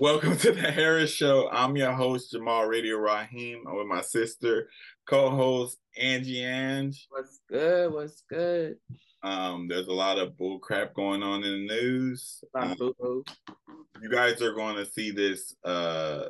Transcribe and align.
Welcome 0.00 0.36
to 0.36 0.52
the 0.52 0.70
Harris 0.70 1.10
Show. 1.10 1.48
I'm 1.50 1.74
your 1.74 1.90
host, 1.90 2.30
Jamal 2.30 2.66
Radio 2.66 2.98
Raheem. 2.98 3.64
I'm 3.66 3.78
with 3.78 3.88
my 3.88 4.00
sister, 4.00 4.68
co-host 5.08 5.76
Angie 6.00 6.44
Ang. 6.44 6.94
What's 7.08 7.40
good? 7.48 7.92
What's 7.92 8.22
good? 8.30 8.76
Um, 9.24 9.66
there's 9.66 9.88
a 9.88 9.92
lot 9.92 10.20
of 10.20 10.36
bull 10.36 10.60
crap 10.60 10.94
going 10.94 11.24
on 11.24 11.42
in 11.42 11.66
the 11.66 11.74
news. 11.74 12.44
Um, 12.54 12.76
you 14.00 14.08
guys 14.08 14.40
are 14.40 14.54
going 14.54 14.76
to 14.76 14.86
see 14.86 15.10
this 15.10 15.56
uh 15.64 16.26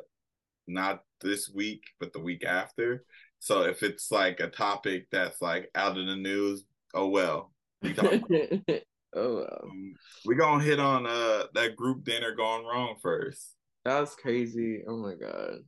not 0.67 1.03
this 1.21 1.47
week, 1.53 1.83
but 1.99 2.11
the 2.11 2.21
week 2.21 2.43
after. 2.43 3.03
So 3.37 3.61
if 3.65 3.83
it's 3.83 4.09
like 4.09 4.39
a 4.39 4.47
topic 4.47 5.05
that's 5.11 5.43
like 5.43 5.69
out 5.75 5.95
of 5.95 6.07
the 6.07 6.15
news, 6.15 6.65
oh 6.95 7.09
well. 7.09 7.51
We 7.83 7.93
oh, 7.99 9.35
well. 9.35 9.59
Um, 9.63 9.93
we 10.25 10.33
gonna 10.33 10.63
hit 10.63 10.79
on 10.79 11.05
uh 11.05 11.43
that 11.53 11.75
group 11.75 12.03
dinner 12.03 12.33
gone 12.33 12.65
wrong 12.65 12.95
first. 12.99 13.57
That 13.85 13.99
was 13.99 14.15
crazy. 14.15 14.83
Oh 14.87 14.97
my 14.97 15.15
god. 15.15 15.59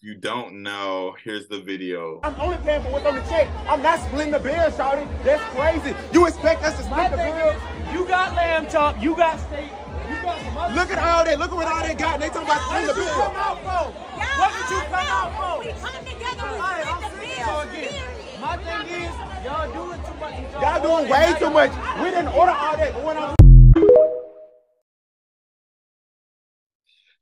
You 0.00 0.14
don't 0.14 0.62
know, 0.62 1.16
here's 1.24 1.48
the 1.48 1.60
video. 1.60 2.20
I'm 2.22 2.36
only 2.40 2.56
paying 2.58 2.82
for 2.84 2.90
what's 2.92 3.04
on 3.04 3.16
the 3.16 3.20
check. 3.22 3.48
I'm 3.68 3.82
not 3.82 3.98
splitting 3.98 4.30
the 4.32 4.38
bill, 4.38 4.70
Shawty. 4.70 5.08
That's 5.24 5.42
crazy. 5.54 5.92
You 6.12 6.26
expect 6.28 6.62
us 6.62 6.80
to 6.80 6.88
My 6.88 7.06
split 7.06 7.18
the 7.18 7.24
bill? 7.26 7.50
is, 7.50 7.92
you 7.92 8.06
got 8.06 8.34
lamb 8.36 8.68
chop, 8.70 9.02
you 9.02 9.16
got 9.16 9.40
steak, 9.40 9.70
you 10.08 10.22
got 10.22 10.40
some 10.40 10.56
other 10.56 10.74
Look 10.76 10.90
at 10.92 10.98
all 11.02 11.24
that. 11.24 11.38
Look 11.40 11.50
at 11.50 11.56
what 11.56 11.66
all 11.66 11.82
they 11.82 11.94
got. 11.94 12.14
And 12.14 12.22
they 12.22 12.28
talking 12.28 12.42
about 12.46 12.62
What 12.62 12.78
splitting 12.78 12.86
did 12.86 12.96
the 12.96 13.02
you 13.02 13.10
come 13.10 13.32
bill. 13.34 13.42
out 13.42 13.58
for? 13.58 13.90
What 14.38 14.50
did 14.54 14.66
you 14.70 14.80
come 14.86 15.08
out 15.18 15.30
for? 15.34 15.54
We 15.66 15.72
come 15.82 15.98
together, 16.06 16.44
we 16.46 16.58
Alright, 16.62 16.86
split 16.86 16.94
I'm 16.94 17.02
the 17.02 17.10
saying 17.18 17.42
bills, 17.42 17.50
so 17.50 17.60
again. 17.66 17.90
period. 17.90 18.38
My 18.38 18.54
thing 18.62 18.86
is, 19.02 19.14
y'all 19.42 19.66
doing 19.74 19.98
too 20.06 20.14
much. 20.22 20.34
with 20.38 20.62
Y'all 20.62 20.78
doing 20.86 21.04
way 21.10 21.26
too 21.42 21.50
much. 21.50 21.72
We 21.98 22.06
didn't 22.14 22.30
order 22.38 22.54
all 22.54 22.76
that. 22.78 22.94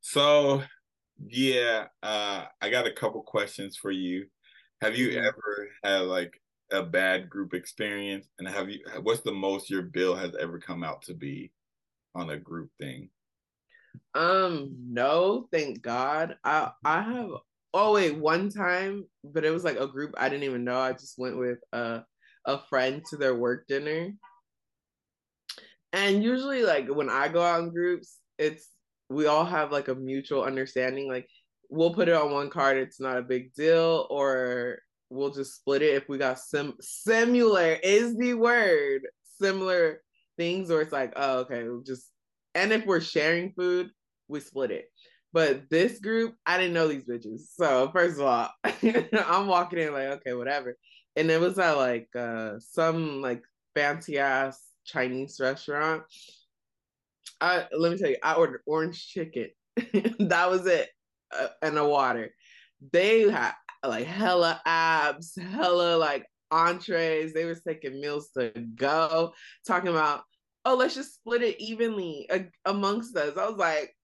So, 0.09 0.63
yeah, 1.19 1.89
uh, 2.03 2.47
I 2.61 2.71
got 2.71 2.87
a 2.87 2.93
couple 2.93 3.23
questions 3.25 3.77
for 3.77 3.91
you. 3.91 4.29
Have 4.81 4.97
you 4.97 5.11
Mhm. 5.11 5.19
ever 5.19 5.69
had 5.83 6.03
like 6.03 6.41
a 6.71 6.85
bad 6.85 7.29
group 7.29 7.55
experience? 7.55 8.29
And 8.39 8.47
have 8.47 8.71
you, 8.71 8.85
what's 9.03 9.23
the 9.23 9.33
most 9.33 9.69
your 9.69 9.83
bill 9.83 10.15
has 10.15 10.37
ever 10.37 10.61
come 10.61 10.85
out 10.85 11.03
to 11.03 11.15
be 11.15 11.53
on 12.15 12.31
a 12.31 12.39
group 12.39 12.71
thing? 12.79 13.11
Um, 14.15 14.75
no, 14.93 15.49
thank 15.53 15.83
God. 15.83 16.39
I 16.45 16.73
I 16.85 17.03
have 17.03 17.31
oh 17.75 17.93
wait, 17.95 18.13
one 18.17 18.49
time, 18.51 19.09
but 19.25 19.45
it 19.45 19.51
was 19.51 19.65
like 19.65 19.79
a 19.79 19.87
group 19.89 20.15
I 20.17 20.29
didn't 20.29 20.45
even 20.45 20.65
know. 20.65 20.79
I 20.81 20.93
just 20.93 21.19
went 21.19 21.37
with 21.39 21.59
a 21.73 22.05
a 22.47 22.59
friend 22.69 23.05
to 23.07 23.17
their 23.17 23.35
work 23.35 23.67
dinner. 23.67 24.13
And 25.93 26.23
usually 26.23 26.63
like 26.63 26.89
when 26.89 27.09
I 27.09 27.29
go 27.29 27.43
out 27.43 27.63
in 27.63 27.71
groups, 27.73 28.21
it's 28.39 28.71
we 29.11 29.27
all 29.27 29.45
have 29.45 29.73
like 29.73 29.89
a 29.89 29.95
mutual 29.95 30.43
understanding. 30.43 31.09
Like 31.09 31.29
we'll 31.71 31.95
put 31.95 32.09
it 32.09 32.15
on 32.15 32.33
one 32.33 32.51
card, 32.51 32.77
it's 32.77 33.01
not 33.01 33.19
a 33.19 33.23
big 33.23 33.53
deal, 33.55 34.07
or 34.11 34.79
we'll 35.11 35.31
just 35.31 35.57
split 35.57 35.83
it 35.83 35.95
if 35.95 36.09
we 36.09 36.19
got 36.19 36.39
sim 36.39 36.75
similar 36.81 37.73
is 37.83 38.17
the 38.17 38.35
word 38.35 39.03
similar 39.41 40.03
things, 40.37 40.71
or 40.71 40.81
it's 40.81 40.93
like, 40.93 41.13
oh 41.17 41.41
okay, 41.41 41.65
we'll 41.65 41.83
just 41.83 42.11
and 42.55 42.73
if 42.73 42.87
we're 42.87 43.01
sharing 43.01 43.53
food, 43.53 43.91
we 44.29 44.41
split 44.41 44.71
it. 44.71 44.87
But 45.33 45.69
this 45.69 46.01
group, 46.01 46.35
I 46.47 46.57
didn't 46.57 46.73
know 46.73 46.89
these 46.89 47.05
bitches. 47.05 47.41
So 47.55 47.91
first 47.93 48.19
of 48.19 48.27
all, 48.27 48.51
I'm 48.65 49.47
walking 49.47 49.81
in 49.81 49.93
like, 49.93 50.09
okay, 50.09 50.33
whatever. 50.33 50.77
And 51.15 51.31
it 51.31 51.41
was 51.41 51.59
at 51.59 51.77
like 51.77 52.09
uh 52.17 52.55
some 52.59 53.21
like 53.21 53.43
fancy 53.75 54.19
ass 54.19 54.61
Chinese 54.87 55.39
restaurant. 55.41 56.05
I 57.41 57.67
let 57.73 57.93
me 57.93 57.99
tell 57.99 58.11
you, 58.11 58.17
I 58.23 58.35
ordered 58.35 58.63
orange 58.67 59.07
chicken. 59.09 59.49
that 59.77 60.51
was 60.51 60.67
it, 60.67 60.89
uh, 61.37 61.49
and 61.63 61.79
a 61.79 61.87
water. 61.87 62.31
They 62.93 63.29
had 63.31 63.53
like 63.85 64.07
hella 64.07 64.61
abs, 64.65 65.37
hella 65.37 65.97
like 65.97 66.27
entrees. 66.51 67.33
They 67.33 67.45
was 67.45 67.63
taking 67.63 68.01
meals 68.01 68.31
to 68.37 68.51
go, 68.75 69.33
talking 69.67 69.91
about, 69.91 70.23
oh, 70.65 70.77
let's 70.77 70.95
just 70.95 71.15
split 71.15 71.43
it 71.43 71.61
evenly 71.61 72.27
a- 72.31 72.51
amongst 72.65 73.17
us. 73.17 73.37
I 73.37 73.49
was 73.49 73.59
like, 73.59 73.95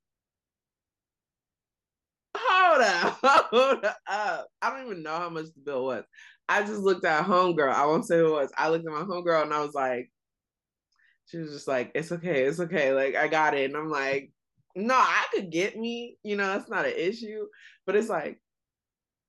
hold 2.37 2.83
up, 2.83 3.19
hold 3.51 3.85
up. 3.85 4.47
I 4.61 4.71
don't 4.71 4.87
even 4.87 5.03
know 5.03 5.17
how 5.17 5.31
much 5.31 5.47
the 5.47 5.61
bill 5.65 5.85
was. 5.85 6.05
I 6.49 6.63
just 6.63 6.81
looked 6.81 7.05
at 7.05 7.25
homegirl. 7.25 7.73
I 7.73 7.87
won't 7.87 8.07
say 8.07 8.19
who 8.19 8.29
it 8.29 8.41
was. 8.43 8.53
I 8.57 8.69
looked 8.69 8.87
at 8.87 8.93
my 8.93 9.03
homegirl 9.03 9.45
and 9.45 9.55
I 9.55 9.63
was 9.65 9.75
like, 9.75 10.11
she 11.33 11.39
was 11.39 11.51
just 11.51 11.67
like, 11.67 11.91
it's 11.95 12.13
okay, 12.13 12.43
it's 12.43 12.61
okay. 12.61 12.93
Like 12.93 13.17
I 13.17 13.27
got 13.27 13.55
it. 13.55 13.65
And 13.65 13.77
I'm 13.77 13.91
like, 13.91 14.31
no, 14.77 14.95
I 14.95 15.25
could 15.33 15.51
get 15.51 15.79
me, 15.79 16.19
you 16.23 16.37
know, 16.37 16.47
that's 16.47 16.69
not 16.69 16.85
an 16.85 16.93
issue. 16.95 17.47
But 17.87 17.97
it's 17.97 18.11
like, 18.11 18.39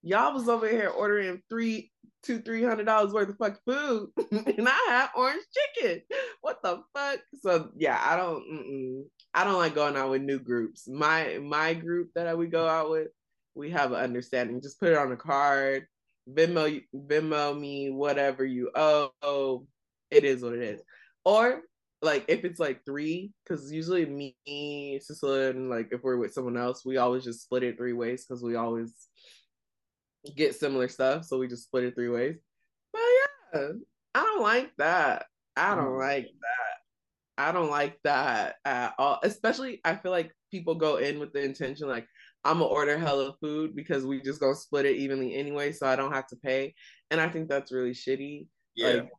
y'all 0.02 0.34
was 0.34 0.50
over 0.50 0.68
here 0.68 0.90
ordering 0.90 1.42
three, 1.50 1.92
two, 2.24 2.42
three 2.42 2.62
hundred 2.62 2.86
dollars 2.86 3.14
worth 3.14 3.30
of 3.30 3.38
fucking 3.38 3.58
food, 3.66 4.10
and 4.32 4.68
I 4.68 4.86
had 4.90 5.10
orange 5.16 5.44
chicken. 5.78 6.02
What 6.42 6.62
the 6.62 6.82
fuck? 6.94 7.20
So 7.42 7.70
yeah, 7.78 8.00
I 8.02 8.18
don't, 8.18 8.44
mm-mm. 8.52 9.04
I 9.34 9.46
don't 9.46 9.58
like 9.58 9.76
going 9.76 9.96
out 9.96 10.10
with 10.10 10.22
new 10.22 10.40
groups. 10.40 10.88
My 10.90 11.40
my 11.42 11.74
group 11.74 12.10
that 12.16 12.28
I 12.28 12.34
would 12.34 12.52
go 12.52 12.68
out 12.68 12.90
with, 12.90 13.08
we 13.56 13.72
have 13.72 13.94
an 13.94 14.02
understanding. 14.02 14.62
Just 14.62 14.80
put 14.80 14.90
it 14.90 14.98
on 14.98 15.14
a 15.14 15.18
card, 15.18 15.88
Venmo, 16.30 16.84
Venmo 16.94 17.58
me 17.58 17.92
whatever 17.92 18.44
you 18.44 18.72
owe. 18.76 19.66
It 20.12 20.26
is 20.26 20.44
what 20.44 20.54
it 20.54 20.62
is. 20.62 20.82
Or 21.26 21.62
like 22.04 22.26
if 22.28 22.44
it's 22.44 22.60
like 22.60 22.86
three, 22.86 23.32
because 23.44 23.72
usually 23.72 24.06
me, 24.06 25.00
Cecilia, 25.02 25.50
and 25.50 25.70
like 25.70 25.90
if 25.92 26.04
we're 26.04 26.18
with 26.18 26.34
someone 26.34 26.58
else, 26.58 26.86
we 26.86 26.98
always 26.98 27.24
just 27.24 27.44
split 27.44 27.64
it 27.64 27.78
three 27.78 27.94
ways 27.94 28.26
because 28.26 28.44
we 28.44 28.56
always 28.56 28.94
get 30.36 30.56
similar 30.56 30.88
stuff. 30.88 31.26
So 31.26 31.38
we 31.38 31.48
just 31.48 31.64
split 31.64 31.86
it 31.86 31.96
three 31.96 32.10
ways. 32.10 32.36
But 32.92 33.02
yeah, 33.54 33.70
I 34.16 34.24
don't 34.24 34.44
like 34.44 34.72
that. 34.78 35.26
I 35.56 35.76
don't 35.76 35.94
Mm. 35.94 36.00
like 36.00 36.26
that. 36.26 36.78
I 37.38 37.52
don't 37.52 37.70
like 37.70 38.00
that 38.04 38.58
at 38.66 38.94
all. 39.00 39.20
Especially, 39.24 39.82
I 39.84 39.96
feel 39.96 40.12
like 40.12 40.32
people 40.52 40.76
go 40.76 40.98
in 40.98 41.20
with 41.20 41.34
the 41.34 41.42
intention 41.44 41.88
like 41.88 42.08
I'm 42.46 42.60
gonna 42.60 42.66
order 42.66 42.98
hella 42.98 43.36
food 43.40 43.76
because 43.76 44.06
we 44.06 44.22
just 44.22 44.40
gonna 44.40 44.56
split 44.56 44.86
it 44.86 44.98
evenly 44.98 45.34
anyway, 45.36 45.72
so 45.72 45.88
I 45.88 45.96
don't 45.96 46.14
have 46.14 46.28
to 46.28 46.36
pay. 46.36 46.76
And 47.10 47.22
I 47.22 47.30
think 47.30 47.48
that's 47.48 47.72
really 47.72 47.94
shitty. 47.94 48.48
Yeah. 48.76 48.88
Like, 48.88 49.10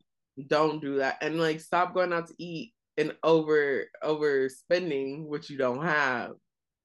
don't 0.47 0.81
do 0.81 0.97
that, 0.97 1.19
and 1.21 1.39
like 1.39 1.61
stop 1.61 1.95
going 1.95 2.13
out 2.13 2.29
to 2.29 2.35
eat 2.39 2.73
and 2.97 3.15
over 3.23 3.85
overspending 4.03 5.25
what 5.25 5.49
you 5.51 5.57
don't 5.57 5.85
have. 5.85 6.33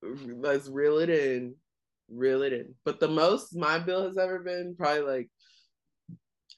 Let's 0.01 0.67
reel 0.69 0.99
it 0.99 1.09
in, 1.09 1.55
reel 2.09 2.41
it 2.43 2.53
in. 2.53 2.75
But 2.85 2.99
the 2.99 3.07
most 3.07 3.55
my 3.55 3.79
bill 3.79 4.07
has 4.07 4.17
ever 4.17 4.39
been 4.39 4.75
probably 4.77 5.01
like 5.01 5.29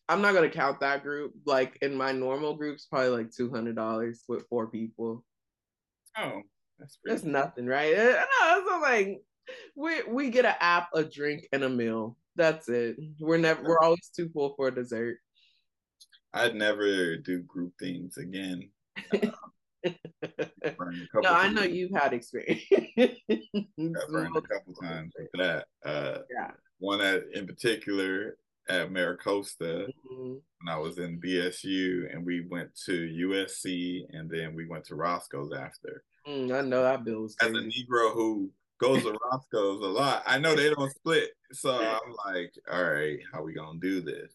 I'm 0.09 0.22
not 0.22 0.34
gonna 0.34 0.50
count 0.50 0.81
that 0.81 1.03
group. 1.03 1.34
Like 1.46 1.78
in 1.81 1.96
my 1.96 2.12
normal 2.12 2.56
groups, 2.56 2.85
probably 2.85 3.09
like 3.09 3.31
two 3.31 3.50
hundred 3.50 3.75
dollars 3.75 4.23
with 4.28 4.47
four 4.50 4.68
people. 4.68 5.23
oh, 6.18 6.41
that's 6.79 7.00
That's 7.06 7.23
nothing, 7.23 7.66
right? 7.66 7.94
Uh, 7.96 8.22
No, 8.41 8.63
not 8.66 8.81
like 8.81 9.22
we 9.75 10.03
we 10.03 10.29
get 10.29 10.46
an 10.46 10.56
app, 10.59 10.90
a 10.94 11.03
drink, 11.03 11.47
and 11.53 11.63
a 11.63 11.69
meal. 11.69 12.18
That's 12.35 12.69
it. 12.69 12.97
We're 13.19 13.38
never 13.38 13.63
we're 13.63 13.79
always 13.79 14.09
too 14.16 14.29
full 14.34 14.53
for 14.56 14.72
dessert. 14.72 15.18
I'd 16.33 16.55
never 16.55 17.17
do 17.17 17.39
group 17.43 17.73
things 17.79 18.17
again. 18.17 18.69
Burned 20.77 21.07
no, 21.15 21.21
I 21.33 21.43
times. 21.47 21.55
know 21.55 21.63
you've 21.63 21.91
had 21.91 22.13
experience. 22.13 22.61
Got 22.97 24.09
burned 24.09 24.37
a 24.37 24.41
couple 24.41 24.73
times 24.81 25.11
with 25.17 25.29
that. 25.39 25.65
Uh, 25.83 26.19
Yeah. 26.29 26.51
One 26.79 27.01
at, 27.01 27.23
in 27.33 27.45
particular 27.47 28.37
at 28.69 28.91
Maricosta 28.91 29.87
Mhm. 30.11 30.41
when 30.59 30.69
I 30.69 30.77
was 30.77 30.97
in 30.99 31.19
BSU, 31.19 32.11
and 32.13 32.25
we 32.25 32.41
went 32.47 32.73
to 32.85 32.91
USC, 32.93 34.05
and 34.11 34.29
then 34.29 34.53
we 34.55 34.67
went 34.67 34.85
to 34.85 34.95
Roscoe's 34.95 35.51
after. 35.51 36.03
Mm, 36.27 36.51
I 36.55 36.61
know 36.61 36.84
that 36.84 37.03
bill 37.03 37.22
was 37.23 37.35
As 37.41 37.49
a. 37.49 37.53
Negro 37.53 38.13
who 38.13 38.51
goes 38.79 39.01
to 39.03 39.17
Roscoe's 39.31 39.81
a 39.84 39.87
lot, 39.89 40.23
I 40.27 40.37
know 40.39 40.55
they 40.55 40.69
don't 40.73 40.91
split, 40.91 41.31
so 41.51 41.72
I'm 42.03 42.13
like, 42.25 42.53
all 42.72 42.84
right, 42.84 43.19
how 43.34 43.43
we 43.43 43.53
gonna 43.53 43.79
do 43.79 44.01
this? 44.01 44.31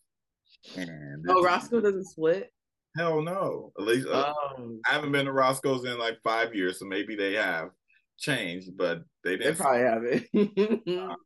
And 0.77 1.25
Oh, 1.29 1.43
Roscoe 1.43 1.81
doesn't 1.81 2.05
split. 2.07 2.53
Hell 2.97 3.21
no. 3.23 3.73
At 3.79 3.85
least 3.85 4.09
uh, 4.09 4.33
Um, 4.57 4.81
I 4.89 4.93
haven't 4.95 5.13
been 5.13 5.27
to 5.27 5.33
Roscoe's 5.33 5.85
in 5.85 5.99
like 5.99 6.19
five 6.25 6.55
years, 6.55 6.79
so 6.79 6.87
maybe 6.87 7.15
they 7.15 7.35
have 7.35 7.71
changed, 8.19 8.77
but 8.77 9.03
they 9.23 9.37
they 9.37 9.45
didn't. 9.45 9.57
probably 9.59 9.83
have 9.83 10.03
it. 10.05 10.27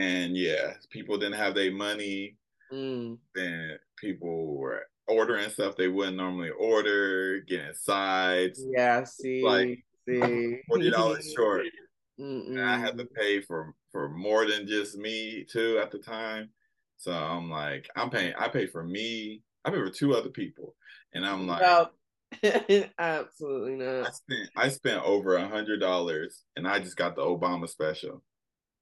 and 0.00 0.36
yeah, 0.36 0.74
people 0.90 1.16
didn't 1.18 1.38
have 1.38 1.54
their 1.54 1.72
money. 1.72 2.36
Mm. 2.72 3.18
Then 3.34 3.78
people 3.98 4.56
were 4.56 4.82
ordering 5.06 5.48
stuff 5.50 5.76
they 5.76 5.88
wouldn't 5.88 6.16
normally 6.16 6.50
order, 6.50 7.40
getting 7.40 7.74
sides, 7.74 8.60
Yeah, 8.66 9.04
see, 9.04 9.44
Like, 9.44 9.84
see, 10.08 10.58
forty 10.68 10.90
dollars 10.90 11.32
short. 11.36 11.66
I 12.20 12.78
had 12.78 12.96
to 12.98 13.04
pay 13.04 13.40
for 13.42 13.74
for 13.92 14.08
more 14.08 14.46
than 14.46 14.66
just 14.66 14.96
me 14.96 15.44
too 15.48 15.78
at 15.82 15.90
the 15.90 15.98
time. 15.98 16.50
So 16.96 17.12
I'm 17.12 17.50
like, 17.50 17.88
I'm 17.96 18.10
paying. 18.10 18.34
I 18.38 18.48
pay 18.48 18.66
for 18.66 18.82
me. 18.82 19.42
I 19.64 19.70
pay 19.70 19.76
for 19.76 19.90
two 19.90 20.14
other 20.14 20.30
people, 20.30 20.74
and 21.14 21.24
I'm 21.26 21.46
like, 21.46 21.60
Well, 21.62 21.92
Absolutely 22.98 23.86
I 23.86 24.00
not. 24.02 24.14
spent 24.14 24.50
I 24.56 24.68
spent 24.68 25.02
over 25.04 25.36
a 25.36 25.48
hundred 25.48 25.80
dollars, 25.80 26.42
and 26.56 26.66
I 26.66 26.78
just 26.80 26.96
got 26.96 27.16
the 27.16 27.22
Obama 27.22 27.68
special. 27.68 28.22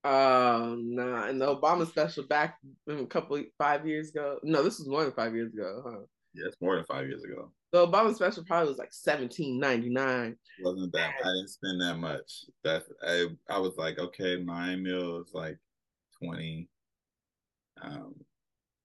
Oh 0.04 0.76
no! 0.80 1.14
And 1.24 1.40
the 1.40 1.54
Obama 1.54 1.86
special 1.86 2.24
back 2.24 2.58
a 2.88 3.06
couple 3.06 3.42
five 3.58 3.86
years 3.86 4.10
ago. 4.10 4.38
No, 4.42 4.62
this 4.62 4.78
was 4.78 4.88
more 4.88 5.04
than 5.04 5.12
five 5.12 5.34
years 5.34 5.52
ago, 5.52 5.82
huh? 5.84 6.00
Yeah, 6.34 6.46
it's 6.46 6.60
more 6.60 6.76
than 6.76 6.84
five 6.86 7.06
years 7.06 7.22
ago. 7.22 7.52
The 7.72 7.86
Obama 7.86 8.14
special 8.14 8.44
probably 8.44 8.68
was 8.68 8.78
like 8.78 8.92
seventeen 8.92 9.60
ninety 9.60 9.90
nine. 9.90 10.36
Wasn't 10.62 10.92
that 10.92 11.14
I 11.22 11.28
didn't 11.28 11.48
spend 11.48 11.80
that 11.82 11.98
much. 11.98 12.46
That 12.64 12.82
I 13.06 13.26
I 13.48 13.58
was 13.58 13.76
like, 13.76 13.98
okay, 13.98 14.42
my 14.42 14.74
meal 14.76 15.20
is 15.20 15.30
like 15.34 15.58
twenty. 16.22 16.68
Um, 17.82 18.14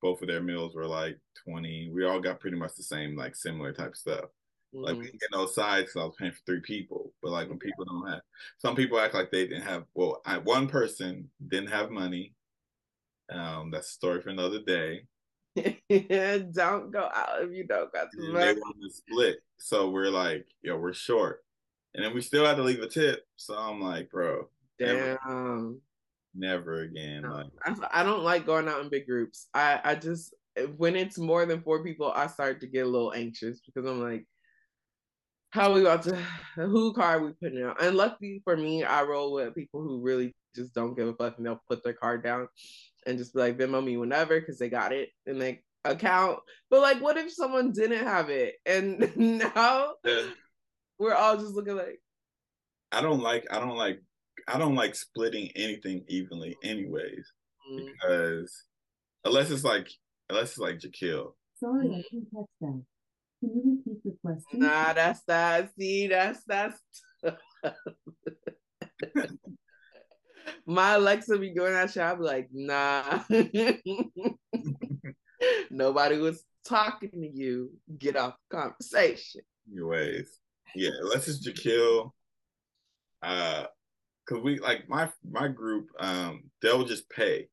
both 0.02 0.22
of 0.22 0.28
their 0.28 0.42
meals 0.42 0.76
were 0.76 0.86
like 0.88 1.20
twenty. 1.44 1.90
We 1.94 2.06
all 2.06 2.20
got 2.20 2.40
pretty 2.40 2.58
much 2.58 2.76
the 2.76 2.84
same, 2.84 3.16
like 3.16 3.36
similar 3.36 3.74
type 3.74 3.90
of 3.92 3.98
stuff. 3.98 4.26
Like 4.74 4.94
Mm-hmm. 4.94 5.00
we 5.00 5.06
didn't 5.08 5.22
get 5.22 5.32
no 5.32 5.48
sides 5.48 5.88
because 5.94 6.02
I 6.02 6.06
was 6.06 6.16
paying 6.20 6.32
for 6.34 6.42
three 6.46 6.62
people. 6.62 7.14
But 7.24 7.32
like 7.32 7.50
when 7.50 7.60
people 7.60 7.86
don't 7.86 8.08
have, 8.10 8.22
some 8.60 8.76
people 8.76 9.00
act 9.00 9.14
like 9.14 9.32
they 9.32 9.48
didn't 9.48 9.64
have. 9.64 9.86
Well, 9.96 10.22
I, 10.26 10.38
one 10.40 10.68
person 10.68 11.30
didn't 11.48 11.70
have 11.72 11.90
money. 11.92 12.36
Um, 13.30 13.72
that's 13.72 13.90
a 13.90 13.94
story 13.94 14.22
for 14.22 14.30
another 14.30 14.62
day. 14.62 15.06
don't 15.56 16.92
go 16.92 17.10
out 17.14 17.42
if 17.42 17.52
you 17.52 17.64
don't 17.66 17.92
got 17.92 18.10
the 18.12 18.24
And 18.28 18.36
they 18.42 18.54
money. 18.54 18.60
wanted 18.60 18.82
to 18.90 18.92
split, 18.96 19.40
so 19.58 19.90
we're 19.90 20.10
like, 20.12 20.46
yo, 20.62 20.78
we're 20.78 20.94
short, 20.94 21.44
and 21.96 22.04
then 22.06 22.14
we 22.14 22.22
still 22.22 22.46
had 22.46 22.58
to 22.58 22.64
leave 22.64 22.82
a 22.82 22.88
tip. 22.88 23.26
So 23.38 23.56
I'm 23.58 23.82
like, 23.82 24.12
bro, 24.12 24.50
Damn. 24.80 25.82
Never 26.38 26.81
again. 26.81 27.24
No, 27.24 27.34
Like, 27.34 27.48
I, 27.63 28.01
I 28.01 28.04
don't 28.04 28.24
like 28.24 28.45
going 28.45 28.68
out 28.68 28.81
in 28.81 28.89
big 28.89 29.07
groups. 29.07 29.48
I, 29.54 29.80
I 29.84 29.95
just 29.95 30.34
when 30.78 30.95
it's 30.95 31.18
more 31.18 31.45
than 31.45 31.62
four 31.62 31.84
people, 31.84 32.12
I 32.12 32.28
start 32.28 32.62
to 32.62 32.68
get 32.68 32.86
a 32.86 32.89
little 32.89 33.13
anxious 33.13 33.60
because 33.66 33.89
I'm 33.89 34.01
like, 34.01 34.25
how 35.51 35.72
are 35.72 35.74
we 35.74 35.81
about 35.81 36.04
to 36.04 36.16
who 36.56 36.94
car 36.94 37.18
are 37.18 37.25
we 37.25 37.34
putting 37.34 37.63
out? 37.63 37.81
And 37.81 37.95
luckily 37.95 38.42
for 38.44 38.57
me, 38.57 38.84
I 38.84 39.04
roll 39.04 39.34
with 39.34 39.56
people 39.56 39.81
who 39.81 40.01
really 40.01 40.36
just 40.56 40.74
don't 40.74 40.95
give 40.95 41.07
a 41.07 41.13
fuck 41.13 41.38
and 41.38 41.45
they'll 41.45 41.62
put 41.68 41.84
their 41.84 41.94
card 41.94 42.24
down 42.24 42.48
and 43.06 43.18
just 43.18 43.34
be 43.34 43.39
like 43.39 43.57
Venmo 43.57 43.84
me 43.84 43.98
whenever 43.98 44.39
because 44.39 44.57
they 44.57 44.69
got 44.69 44.92
it 44.92 45.10
in 45.25 45.39
their 45.39 45.57
account. 45.86 46.39
But 46.69 46.81
like, 46.81 47.01
what 47.01 47.18
if 47.18 47.31
someone 47.31 47.72
didn't 47.72 48.06
have 48.06 48.30
it 48.30 48.56
and 48.66 49.16
now 49.16 49.94
we're 51.00 51.13
all 51.13 51.38
just 51.38 51.54
looking 51.54 51.75
like 51.75 52.00
I 52.92 53.01
don't 53.01 53.22
like, 53.22 53.45
I 53.51 53.60
don't 53.60 53.75
like, 53.75 54.01
I 54.48 54.58
don't 54.58 54.76
like 54.76 54.96
splitting 54.96 55.52
anything 55.56 56.06
evenly, 56.08 56.56
anyways, 56.64 57.32
mm, 57.72 57.86
because 57.86 58.64
unless 59.26 59.52
it's 59.52 59.64
like, 59.64 59.90
unless 60.30 60.52
it's 60.52 60.58
like 60.58 60.80
Jaquil. 60.80 61.34
Sorry, 61.60 61.88
I 61.88 62.04
didn't 62.12 62.28
catch 62.34 62.46
that. 62.62 62.84
Can 63.40 63.52
you 63.54 63.82
repeat 63.86 64.04
the 64.04 64.18
question? 64.24 64.60
Nah, 64.60 64.94
that's 64.94 65.22
that. 65.28 65.70
See, 65.78 66.08
that's 66.08 66.42
that's. 66.48 66.82
My 70.66 70.94
Alexa 70.96 71.38
be 71.38 71.54
doing 71.54 71.74
that 71.74 71.92
shit. 71.92 72.04
I 72.04 72.16
be 72.16 72.24
like, 72.24 72.50
nah. 72.52 73.24
Nobody 75.70 76.18
was 76.18 76.44
talking 76.66 77.12
to 77.12 77.28
you. 77.28 77.72
Get 77.98 78.16
off 78.16 78.36
the 78.50 78.58
conversation. 78.58 79.42
Anyways, 79.72 80.40
yeah, 80.76 80.92
unless 81.02 81.28
it's 81.28 81.48
Jaquil. 81.48 82.12
Uh, 83.22 83.66
cause 84.27 84.41
we 84.41 84.59
like 84.59 84.88
my 84.89 85.09
my 85.29 85.47
group, 85.47 85.89
um, 86.00 86.44
they'll 86.62 86.85
just 86.85 87.09
pay. 87.09 87.47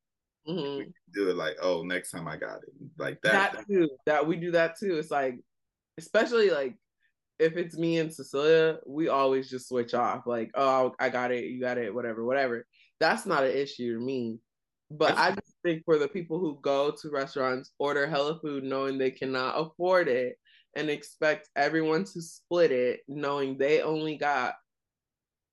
Mhm. 0.49 0.93
Do 1.15 1.31
it 1.31 1.37
like, 1.37 1.57
oh, 1.63 1.83
next 1.83 2.11
time 2.11 2.29
I 2.29 2.37
got 2.37 2.59
it, 2.59 2.75
like 2.99 3.21
that. 3.23 3.55
That 3.55 3.67
too. 3.67 3.89
That 4.07 4.27
we 4.27 4.37
do 4.37 4.51
that 4.53 4.79
too. 4.79 4.99
It's 4.99 5.11
like, 5.11 5.39
especially 5.97 6.51
like 6.51 6.77
if 7.39 7.57
it's 7.57 7.77
me 7.77 7.99
and 7.99 8.13
Cecilia, 8.13 8.79
we 8.87 9.09
always 9.09 9.49
just 9.49 9.69
switch 9.69 9.95
off. 9.95 10.27
Like, 10.27 10.51
oh, 10.55 10.95
I 10.99 11.09
got 11.09 11.33
it, 11.33 11.45
you 11.45 11.61
got 11.61 11.79
it, 11.79 11.95
whatever, 11.95 12.25
whatever. 12.25 12.67
That's 13.01 13.27
not 13.27 13.45
an 13.45 13.53
issue 13.53 13.95
to 13.95 14.05
me. 14.05 14.39
But 14.91 15.17
I 15.17 15.31
just 15.31 15.57
think 15.65 15.83
for 15.85 15.99
the 15.99 16.09
people 16.09 16.39
who 16.39 16.59
go 16.61 16.91
to 16.91 17.11
restaurants, 17.11 17.73
order 17.79 18.07
hella 18.07 18.39
food 18.41 18.65
knowing 18.65 18.99
they 18.99 19.11
cannot 19.11 19.55
afford 19.59 20.09
it, 20.09 20.37
and 20.77 20.91
expect 20.91 21.49
everyone 21.57 22.05
to 22.05 22.21
split 22.21 22.71
it, 22.71 23.01
knowing 23.09 23.57
they 23.57 23.81
only 23.81 24.17
got 24.17 24.55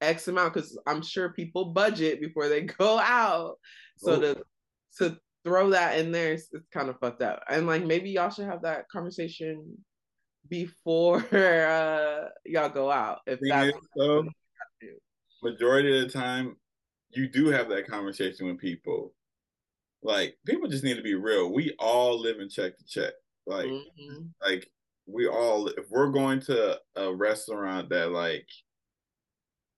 X 0.01 0.27
amount, 0.27 0.53
because 0.53 0.77
I'm 0.87 1.01
sure 1.01 1.33
people 1.33 1.65
budget 1.65 2.19
before 2.19 2.49
they 2.49 2.61
go 2.79 2.99
out. 2.99 3.57
So 3.97 4.13
Oh. 4.15 4.19
to 4.19 4.43
to 4.97 5.17
throw 5.43 5.69
that 5.71 5.97
in 5.97 6.11
there, 6.11 6.33
it's, 6.33 6.49
it's 6.51 6.67
kind 6.69 6.89
of 6.89 6.99
fucked 6.99 7.21
up. 7.21 7.43
And 7.49 7.65
like 7.67 7.85
maybe 7.85 8.09
y'all 8.11 8.29
should 8.29 8.45
have 8.45 8.61
that 8.63 8.89
conversation 8.89 9.77
before 10.49 11.17
uh 11.35 12.27
y'all 12.45 12.69
go 12.69 12.91
out. 12.91 13.19
If 13.27 13.39
that's 13.41 13.77
though, 13.95 14.27
majority 15.43 15.97
of 15.97 16.05
the 16.05 16.11
time, 16.11 16.55
you 17.11 17.27
do 17.27 17.47
have 17.47 17.69
that 17.69 17.87
conversation 17.87 18.47
with 18.47 18.59
people. 18.59 19.13
Like 20.03 20.35
people 20.45 20.67
just 20.67 20.83
need 20.83 20.97
to 20.97 21.03
be 21.03 21.15
real. 21.15 21.51
We 21.51 21.75
all 21.79 22.19
live 22.19 22.39
in 22.39 22.49
check 22.49 22.77
to 22.77 22.85
check. 22.85 23.13
Like 23.45 23.67
Mhm. 23.67 24.29
like 24.41 24.69
we 25.07 25.27
all 25.27 25.67
if 25.67 25.89
we're 25.89 26.11
going 26.11 26.39
to 26.41 26.79
a 26.95 27.13
restaurant 27.13 27.89
that 27.89 28.11
like 28.11 28.47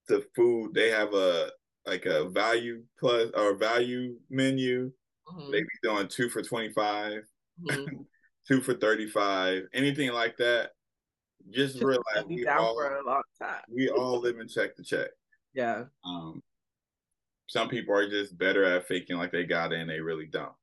the 0.08 0.26
food 0.36 0.74
they 0.74 0.90
have 0.90 1.14
a 1.14 1.52
like 1.86 2.06
a 2.06 2.30
value 2.30 2.84
plus 3.00 3.30
or 3.36 3.56
value 3.56 4.18
menu 4.30 4.92
Mhm. 5.28 5.52
they 5.52 5.62
be 5.62 5.68
doing 5.82 6.08
two 6.08 6.30
for 6.30 6.42
25 6.42 7.24
Mhm. 7.62 8.06
two 8.48 8.62
for 8.62 8.74
35 8.74 9.64
anything 9.74 10.12
like 10.12 10.36
that 10.38 10.72
just 11.50 11.82
realize 11.82 12.26
we 12.28 12.46
all, 12.48 12.76
for 12.76 12.96
a 12.98 13.06
long 13.06 13.22
time. 13.40 13.62
we 13.70 13.90
all 13.90 14.20
live 14.20 14.40
in 14.40 14.48
check 14.48 14.76
to 14.76 14.84
check 14.84 15.10
Yeah. 15.54 15.86
um 16.06 16.42
some 17.48 17.70
people 17.70 17.94
are 17.96 18.10
just 18.10 18.38
better 18.38 18.64
at 18.64 18.88
faking 18.88 19.18
like 19.18 19.32
they 19.32 19.44
got 19.46 19.72
it 19.74 19.80
and 19.80 19.90
they 19.90 20.00
really 20.00 20.26
don't 20.26 20.56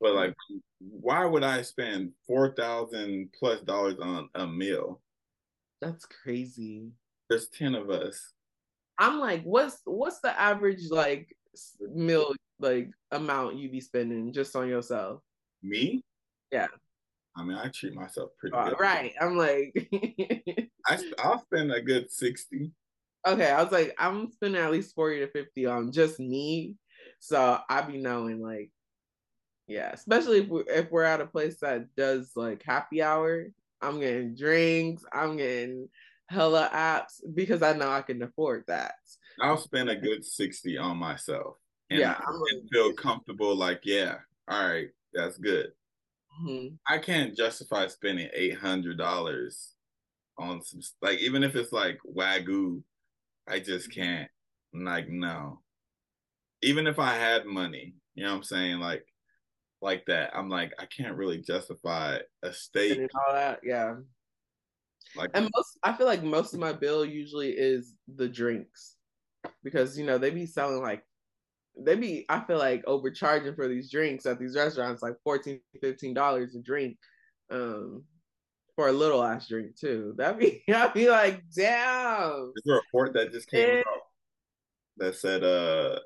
but 0.00 0.14
like 0.14 0.34
why 0.80 1.24
would 1.24 1.42
i 1.44 1.62
spend 1.62 2.12
4000 2.26 3.30
plus 3.38 3.60
dollars 3.62 3.98
on 4.00 4.28
a 4.34 4.46
meal 4.46 5.00
That's 5.80 6.06
crazy. 6.06 6.92
there's 7.30 7.48
10 7.48 7.74
of 7.74 7.90
us 7.90 8.33
I'm 8.98 9.18
like, 9.18 9.42
what's 9.42 9.80
what's 9.84 10.20
the 10.20 10.38
average 10.40 10.90
like 10.90 11.36
meal 11.80 12.32
like 12.58 12.90
amount 13.10 13.56
you 13.56 13.70
be 13.70 13.80
spending 13.80 14.32
just 14.32 14.54
on 14.56 14.68
yourself? 14.68 15.20
me 15.62 16.04
Yeah. 16.52 16.66
i 17.36 17.42
mean 17.42 17.56
i 17.56 17.68
treat 17.68 17.94
myself 17.94 18.30
pretty 18.38 18.54
good 18.54 18.78
right. 18.78 19.14
I'm 19.18 19.36
like, 19.36 19.72
I, 20.86 20.98
i'll 21.18 21.42
spend 21.42 21.72
a 21.72 21.80
good 21.80 22.12
60 22.12 22.70
okay. 23.26 23.50
I 23.50 23.62
was 23.62 23.72
like, 23.72 23.94
I'm 23.98 24.30
spending 24.32 24.62
at 24.62 24.70
least 24.70 24.94
40 24.94 25.20
to 25.20 25.28
50 25.28 25.66
on 25.66 25.92
just 25.92 26.20
me. 26.20 26.76
So 27.20 27.58
I 27.68 27.82
be 27.82 27.98
knowing 27.98 28.40
like, 28.40 28.70
yeah, 29.66 29.92
especially 29.92 30.40
if 30.40 30.48
we're, 30.48 30.64
if 30.66 30.90
we're 30.90 31.04
at 31.04 31.20
a 31.20 31.26
place 31.26 31.58
that 31.60 31.94
does 31.96 32.32
like 32.36 32.62
happy 32.62 33.02
hour, 33.02 33.46
I'm 33.80 34.00
getting 34.00 34.34
drinks, 34.34 35.04
I'm 35.12 35.36
getting 35.36 35.88
hella 36.28 36.70
apps 36.72 37.20
because 37.34 37.62
I 37.62 37.72
know 37.74 37.90
I 37.90 38.02
can 38.02 38.22
afford 38.22 38.64
that. 38.68 38.94
i'll 39.40 39.56
spend 39.58 39.90
a 39.90 39.96
good 39.96 40.24
60 40.24 40.78
on 40.78 40.96
myself 40.96 41.56
and 41.90 42.00
Yeah, 42.00 42.12
I 42.18 42.24
can 42.50 42.68
feel 42.72 42.92
comfortable 42.94 43.54
like 43.54 43.80
yeah 43.84 44.16
all 44.48 44.66
right 44.68 44.88
that's 45.12 45.38
good 45.38 45.72
Mhm. 46.42 46.78
I 46.88 46.98
can't 46.98 47.36
justify 47.36 47.86
spending 47.86 48.28
eight 48.34 48.58
hundred 48.58 48.98
dollars 48.98 49.74
on 50.36 50.60
some 50.62 50.80
like 51.00 51.18
even 51.20 51.44
if 51.44 51.54
it's 51.54 51.70
like 51.72 51.98
wagyu, 52.04 52.82
I 53.46 53.60
just 53.60 53.92
can't. 53.92 54.28
I'm 54.74 54.84
like 54.84 55.08
no. 55.08 55.60
Even 56.62 56.88
if 56.88 56.98
I 56.98 57.14
had 57.14 57.46
money, 57.46 57.94
you 58.16 58.24
know 58.24 58.30
what 58.32 58.38
I'm 58.38 58.42
saying, 58.42 58.80
like 58.80 59.06
like 59.80 60.06
that, 60.06 60.36
I'm 60.36 60.48
like 60.48 60.72
I 60.80 60.86
can't 60.86 61.16
really 61.16 61.38
justify 61.38 62.18
a 62.42 62.52
steak. 62.52 63.08
All 63.14 63.32
that, 63.32 63.60
yeah. 63.62 63.94
Like 65.16 65.30
And 65.34 65.48
most, 65.54 65.78
I 65.82 65.92
feel 65.92 66.06
like 66.06 66.22
most 66.22 66.54
of 66.54 66.60
my 66.60 66.72
bill 66.72 67.04
usually 67.04 67.50
is 67.50 67.94
the 68.16 68.28
drinks 68.28 68.96
because 69.62 69.98
you 69.98 70.04
know 70.06 70.18
they 70.18 70.30
be 70.30 70.46
selling 70.46 70.82
like 70.82 71.04
they 71.76 71.96
be 71.96 72.24
I 72.28 72.40
feel 72.40 72.58
like 72.58 72.82
overcharging 72.86 73.54
for 73.54 73.68
these 73.68 73.90
drinks 73.90 74.26
at 74.26 74.38
these 74.38 74.56
restaurants 74.56 75.02
like 75.02 75.16
14 75.24 75.60
15 75.80 76.14
dollars 76.14 76.54
a 76.54 76.60
drink 76.60 76.96
um 77.50 78.04
for 78.76 78.88
a 78.88 78.92
little 78.92 79.22
ass 79.22 79.48
drink 79.48 79.76
too. 79.76 80.14
That'd 80.16 80.38
be 80.40 80.62
I'd 80.72 80.94
be 80.94 81.08
like 81.08 81.42
damn. 81.54 82.52
there's 82.54 82.66
a 82.66 82.72
report 82.74 83.12
that 83.14 83.32
just 83.32 83.50
came 83.50 83.60
Yeah. 83.60 83.82
out 83.86 84.00
that 84.96 85.14
said 85.16 85.42
uh 85.44 85.98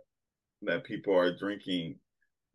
that 0.63 0.85
people 0.85 1.15
are 1.17 1.37
drinking 1.37 1.97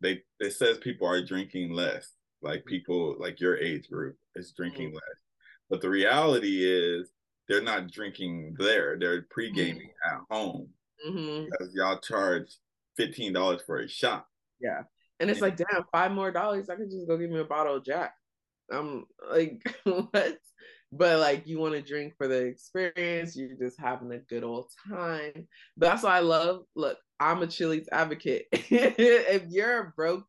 they 0.00 0.22
it 0.40 0.52
says 0.52 0.78
people 0.78 1.06
are 1.08 1.24
drinking 1.24 1.72
less. 1.72 2.12
Like 2.42 2.64
people 2.66 3.16
like 3.18 3.40
your 3.40 3.56
age 3.56 3.88
group 3.88 4.16
is 4.36 4.52
drinking 4.52 4.90
Mhm. 4.90 4.94
less. 4.94 5.23
But 5.70 5.80
the 5.80 5.88
reality 5.88 6.64
is 6.64 7.10
they're 7.48 7.62
not 7.62 7.90
drinking 7.90 8.56
there. 8.58 8.96
They're 8.98 9.22
pre-gaming 9.30 9.90
at 10.10 10.20
home 10.30 10.68
hmm 11.04 11.44
because 11.44 11.74
y'all 11.74 11.98
charge 11.98 12.56
fifteen 12.96 13.32
dollars 13.32 13.62
for 13.66 13.78
a 13.78 13.88
shot. 13.88 14.26
Yeah. 14.60 14.82
And 15.20 15.30
it's 15.30 15.40
like 15.40 15.56
damn, 15.56 15.84
five 15.92 16.12
more 16.12 16.30
dollars 16.30 16.68
I 16.68 16.76
could 16.76 16.90
just 16.90 17.06
go 17.06 17.16
give 17.16 17.30
me 17.30 17.40
a 17.40 17.44
bottle 17.44 17.76
of 17.76 17.84
Jack. 17.84 18.14
I'm 18.72 19.04
like 19.30 19.62
what? 19.84 20.38
but 20.96 21.18
like 21.18 21.46
you 21.46 21.58
want 21.58 21.74
to 21.74 21.82
drink 21.82 22.14
for 22.16 22.28
the 22.28 22.46
experience, 22.46 23.36
you're 23.36 23.56
just 23.56 23.78
having 23.80 24.12
a 24.12 24.18
good 24.18 24.44
old 24.44 24.70
time. 24.88 25.48
That's 25.76 26.02
why 26.02 26.16
I 26.16 26.20
love. 26.20 26.64
Look, 26.74 26.98
I'm 27.18 27.42
a 27.42 27.46
Chili's 27.46 27.88
advocate. 27.90 28.46
if 28.52 29.44
you're 29.48 29.80
a 29.80 29.92
broke, 29.96 30.24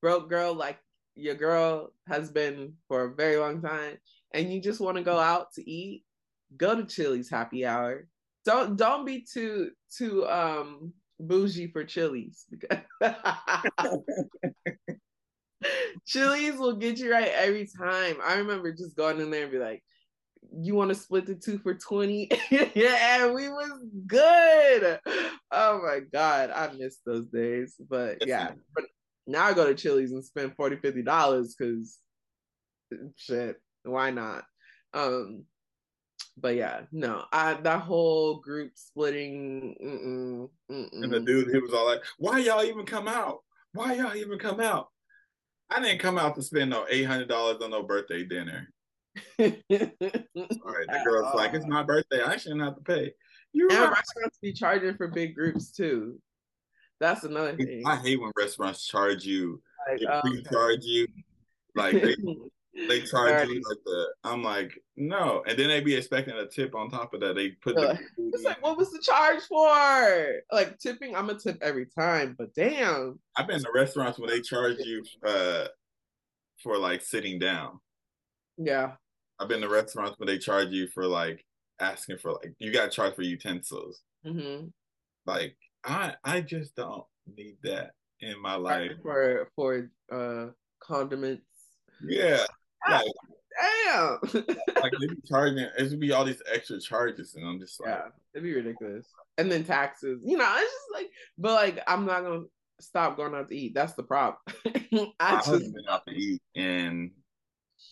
broke 0.00 0.28
girl 0.28 0.54
like 0.54 0.78
your 1.14 1.34
girl 1.34 1.92
has 2.06 2.30
been 2.30 2.74
for 2.86 3.04
a 3.04 3.14
very 3.14 3.36
long 3.36 3.60
time, 3.60 3.98
and 4.34 4.52
you 4.52 4.60
just 4.60 4.80
want 4.80 4.96
to 4.96 5.02
go 5.02 5.18
out 5.18 5.52
to 5.54 5.68
eat, 5.68 6.04
go 6.56 6.74
to 6.74 6.84
Chili's 6.84 7.30
happy 7.30 7.64
hour. 7.66 8.06
Don't 8.44 8.76
don't 8.76 9.04
be 9.04 9.26
too 9.30 9.70
too 9.96 10.26
um 10.26 10.92
bougie 11.20 11.68
for 11.68 11.84
Chili's. 11.84 12.46
Because 12.50 12.78
Chili's 16.06 16.56
will 16.56 16.76
get 16.76 16.98
you 16.98 17.10
right 17.12 17.28
every 17.28 17.68
time. 17.78 18.16
I 18.24 18.36
remember 18.36 18.72
just 18.72 18.96
going 18.96 19.20
in 19.20 19.30
there 19.30 19.42
and 19.42 19.52
be 19.52 19.58
like, 19.58 19.82
you 20.56 20.74
want 20.74 20.88
to 20.88 20.94
split 20.94 21.26
the 21.26 21.34
two 21.34 21.58
for 21.58 21.74
20 21.74 22.30
yeah 22.50 23.24
and 23.24 23.34
we 23.34 23.48
was 23.48 23.80
good. 24.06 24.98
Oh 25.50 25.80
my 25.82 26.00
god 26.12 26.50
i 26.50 26.70
miss 26.72 26.98
those 27.04 27.26
days 27.26 27.74
but 27.88 28.26
yeah. 28.26 28.52
but 28.74 28.84
now 29.26 29.44
i 29.44 29.52
go 29.52 29.66
to 29.66 29.74
chili's 29.74 30.12
and 30.12 30.24
spend 30.24 30.54
40 30.56 30.76
50 30.76 31.02
dollars 31.02 31.54
because 31.58 31.98
shit 33.16 33.60
why 33.84 34.10
not 34.10 34.44
um 34.94 35.44
but 36.36 36.54
yeah 36.54 36.80
no 36.92 37.24
i 37.32 37.54
that 37.54 37.80
whole 37.80 38.36
group 38.36 38.72
splitting 38.74 39.74
mm-mm, 39.82 40.48
mm-mm. 40.70 41.02
And 41.02 41.12
the 41.12 41.20
dude, 41.20 41.50
he 41.50 41.58
was 41.58 41.72
all 41.72 41.86
like, 41.86 42.02
"Why 42.18 42.38
y'all 42.38 42.64
even 42.64 42.86
come 42.86 43.08
out? 43.08 43.38
Why 43.72 43.94
y'all 43.94 44.14
even 44.14 44.38
come 44.38 44.60
out?" 44.60 44.88
I 45.70 45.80
didn't 45.80 46.00
come 46.00 46.16
out 46.16 46.36
to 46.36 46.42
spend 46.42 46.70
no 46.70 46.86
eight 46.88 47.04
hundred 47.04 47.28
dollars 47.28 47.58
on 47.62 47.70
no 47.70 47.82
birthday 47.82 48.24
dinner. 48.24 48.72
All 49.38 49.46
right, 49.46 50.86
the 50.86 51.00
girl's 51.04 51.34
like, 51.34 51.54
"It's 51.54 51.66
my 51.66 51.82
birthday. 51.82 52.22
I 52.22 52.36
shouldn't 52.36 52.62
have 52.62 52.76
to 52.76 52.82
pay." 52.82 53.12
You 53.52 53.68
and 53.68 53.78
right. 53.78 53.90
restaurants 53.90 54.38
be 54.40 54.52
charging 54.52 54.96
for 54.96 55.08
big 55.08 55.34
groups 55.34 55.72
too 55.72 56.20
that's 57.00 57.24
another 57.24 57.56
thing 57.56 57.82
I 57.86 57.96
hate 57.96 58.20
when 58.20 58.32
restaurants 58.36 58.86
charge 58.86 59.24
you, 59.24 59.62
Like, 59.88 60.00
they 60.00 60.06
oh, 60.06 60.20
pre-charge 60.20 60.84
you, 60.84 61.06
like 61.74 61.92
they, 61.92 62.16
they 62.86 63.00
charge 63.02 63.48
you 63.48 63.60
like 63.68 63.78
the. 63.84 64.06
I'm 64.24 64.42
like, 64.42 64.72
no, 64.96 65.42
and 65.46 65.58
then 65.58 65.68
they 65.68 65.80
be 65.80 65.94
expecting 65.94 66.34
a 66.34 66.46
tip 66.46 66.74
on 66.74 66.90
top 66.90 67.14
of 67.14 67.20
that. 67.20 67.34
They 67.34 67.50
put 67.50 67.74
the 67.74 67.98
It's 68.16 68.44
like, 68.44 68.62
what 68.62 68.76
was 68.78 68.90
the 68.90 69.00
charge 69.00 69.42
for? 69.42 70.42
Like 70.52 70.78
tipping, 70.78 71.16
I'm 71.16 71.30
a 71.30 71.34
tip 71.34 71.58
every 71.62 71.86
time, 71.86 72.34
but 72.38 72.54
damn. 72.54 73.18
I've 73.36 73.46
been 73.46 73.62
to 73.62 73.70
restaurants 73.74 74.18
where 74.18 74.30
they 74.30 74.40
charge 74.40 74.76
you 74.78 75.02
uh 75.26 75.66
for 76.62 76.78
like 76.78 77.02
sitting 77.02 77.38
down. 77.38 77.80
Yeah. 78.56 78.92
I've 79.38 79.48
been 79.48 79.60
to 79.60 79.68
restaurants 79.68 80.18
where 80.18 80.26
they 80.26 80.38
charge 80.38 80.70
you 80.70 80.88
for 80.88 81.06
like 81.06 81.44
asking 81.80 82.18
for 82.18 82.32
like 82.32 82.54
you 82.58 82.72
got 82.72 82.90
charged 82.90 83.16
for 83.16 83.22
utensils. 83.22 84.02
hmm 84.24 84.66
Like 85.26 85.56
I 85.84 86.14
I 86.24 86.40
just 86.40 86.74
don't 86.74 87.04
need 87.36 87.56
that 87.62 87.92
in 88.20 88.40
my 88.40 88.56
life. 88.56 88.92
For 89.02 89.48
for 89.54 89.90
uh 90.12 90.46
condiments. 90.80 91.44
Yeah, 92.06 92.44
like 92.88 93.06
Damn. 93.58 94.18
like 94.32 94.92
they 95.00 95.06
be 95.06 95.20
charging. 95.26 95.58
It 95.58 95.90
would 95.90 96.00
be 96.00 96.12
all 96.12 96.24
these 96.24 96.42
extra 96.52 96.80
charges, 96.80 97.34
and 97.34 97.46
I'm 97.46 97.58
just 97.58 97.80
like, 97.80 97.90
yeah, 97.90 98.08
it'd 98.34 98.44
be 98.44 98.54
ridiculous. 98.54 99.06
And 99.36 99.50
then 99.50 99.64
taxes. 99.64 100.20
You 100.24 100.36
know, 100.36 100.54
it's 100.58 100.72
just 100.72 100.86
like, 100.94 101.10
but 101.38 101.54
like, 101.54 101.82
I'm 101.86 102.06
not 102.06 102.22
gonna 102.22 102.44
stop 102.80 103.16
going 103.16 103.34
out 103.34 103.48
to 103.48 103.56
eat. 103.56 103.74
That's 103.74 103.94
the 103.94 104.02
problem. 104.02 104.38
I 105.18 105.36
I 105.36 105.36
just 105.38 105.74
been 105.74 105.84
out 105.88 106.06
to 106.06 106.14
eat, 106.14 106.40
and 106.54 107.10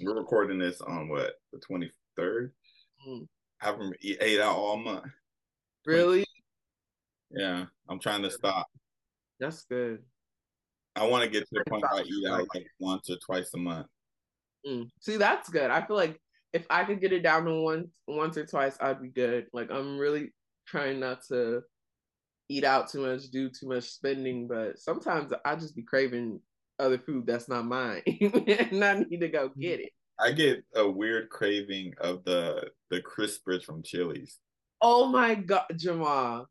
we're 0.01 0.17
recording 0.17 0.59
this 0.59 0.81
on 0.81 1.09
what 1.09 1.35
the 1.53 1.61
23rd. 1.71 2.51
Mm. 3.07 3.27
I 3.63 3.67
haven't 3.67 3.97
ate 4.03 4.41
out 4.41 4.57
all 4.57 4.77
month. 4.77 5.05
really. 5.85 6.25
Yeah, 7.31 7.65
I'm 7.89 7.99
trying 7.99 8.23
to 8.23 8.31
stop. 8.31 8.67
That's 9.41 9.65
good. 9.65 10.03
I 10.95 11.07
want 11.07 11.25
to 11.25 11.31
get 11.31 11.41
to 11.41 11.49
the 11.53 11.71
point 11.71 11.83
where 11.83 12.01
I 12.01 12.05
eat 12.05 12.29
out 12.29 12.47
like 12.55 12.67
once 12.79 13.11
or 13.11 13.17
twice 13.25 13.51
a 13.55 13.59
month. 13.59 13.87
Mm. 14.67 14.89
See, 15.01 15.17
that's 15.17 15.49
good. 15.49 15.71
I 15.71 15.87
feel 15.87 15.97
like 15.97 16.21
if 16.53 16.67
I 16.71 16.85
could 16.85 17.01
get 17.01 17.13
it 17.13 17.23
down 17.23 17.45
to 17.45 17.61
once, 17.61 17.89
once 18.09 18.37
or 18.37 18.47
twice, 18.47 18.77
I'd 18.81 19.03
be 19.03 19.09
good. 19.09 19.47
Like 19.53 19.71
I'm 19.71 19.99
really 19.99 20.33
trying 20.67 21.01
not 21.01 21.25
to 21.29 21.63
eat 22.49 22.65
out 22.65 22.91
too 22.91 23.01
much, 23.01 23.31
do 23.31 23.49
too 23.49 23.69
much 23.69 23.85
spending, 23.85 24.49
but 24.49 24.79
sometimes 24.79 25.33
I 25.45 25.57
just 25.57 25.77
be 25.77 25.83
craving 25.83 26.41
other 26.79 26.99
food 26.99 27.27
that's 27.27 27.49
not 27.49 27.65
mine, 27.65 28.03
and 28.07 28.85
I 28.85 29.05
need 29.09 29.21
to 29.21 29.29
go 29.29 29.51
get 29.59 29.81
it. 29.81 29.93
I 30.19 30.33
get 30.33 30.65
a 30.75 30.89
weird 30.89 31.29
craving 31.31 31.95
of 32.01 32.25
the 32.25 32.71
the 32.91 33.01
crispers 33.03 33.65
from 33.65 33.83
Chili's. 33.83 34.39
Oh 34.81 35.09
my 35.09 35.35
god, 35.35 35.67
Jamal. 35.77 36.49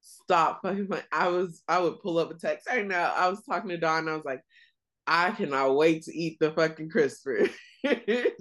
Stop 0.00 0.60
fucking 0.62 0.86
my 0.90 1.02
I 1.12 1.28
was 1.28 1.62
I 1.68 1.78
would 1.80 2.00
pull 2.00 2.18
up 2.18 2.30
a 2.30 2.34
text 2.34 2.68
right 2.68 2.86
now. 2.86 3.12
I 3.14 3.28
was 3.28 3.42
talking 3.44 3.70
to 3.70 3.76
Don 3.76 4.00
and 4.00 4.10
I 4.10 4.14
was 4.14 4.24
like, 4.24 4.42
I 5.06 5.30
cannot 5.32 5.76
wait 5.76 6.02
to 6.04 6.16
eat 6.16 6.38
the 6.40 6.50
fucking 6.52 6.90
crisper. 6.90 7.48
the 7.84 8.32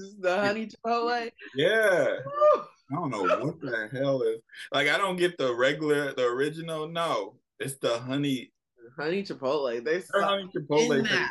honey 0.41 0.67
chipotle. 0.67 1.29
Yeah, 1.55 2.05
Woo! 2.25 2.61
I 2.91 2.95
don't 2.95 3.09
know 3.11 3.23
what 3.45 3.59
the 3.61 3.89
hell 3.91 4.21
is 4.23 4.39
like. 4.71 4.87
I 4.89 4.97
don't 4.97 5.17
get 5.17 5.37
the 5.37 5.53
regular, 5.55 6.13
the 6.13 6.25
original. 6.25 6.87
No, 6.87 7.37
it's 7.59 7.77
the 7.79 7.99
honey. 7.99 8.51
honey 8.97 9.23
chipotle. 9.23 9.71
They 9.73 9.79
Their 9.81 10.01
suck 10.01 10.23
honey 10.23 10.49
chipotle. 10.55 11.03
tastes- 11.07 11.29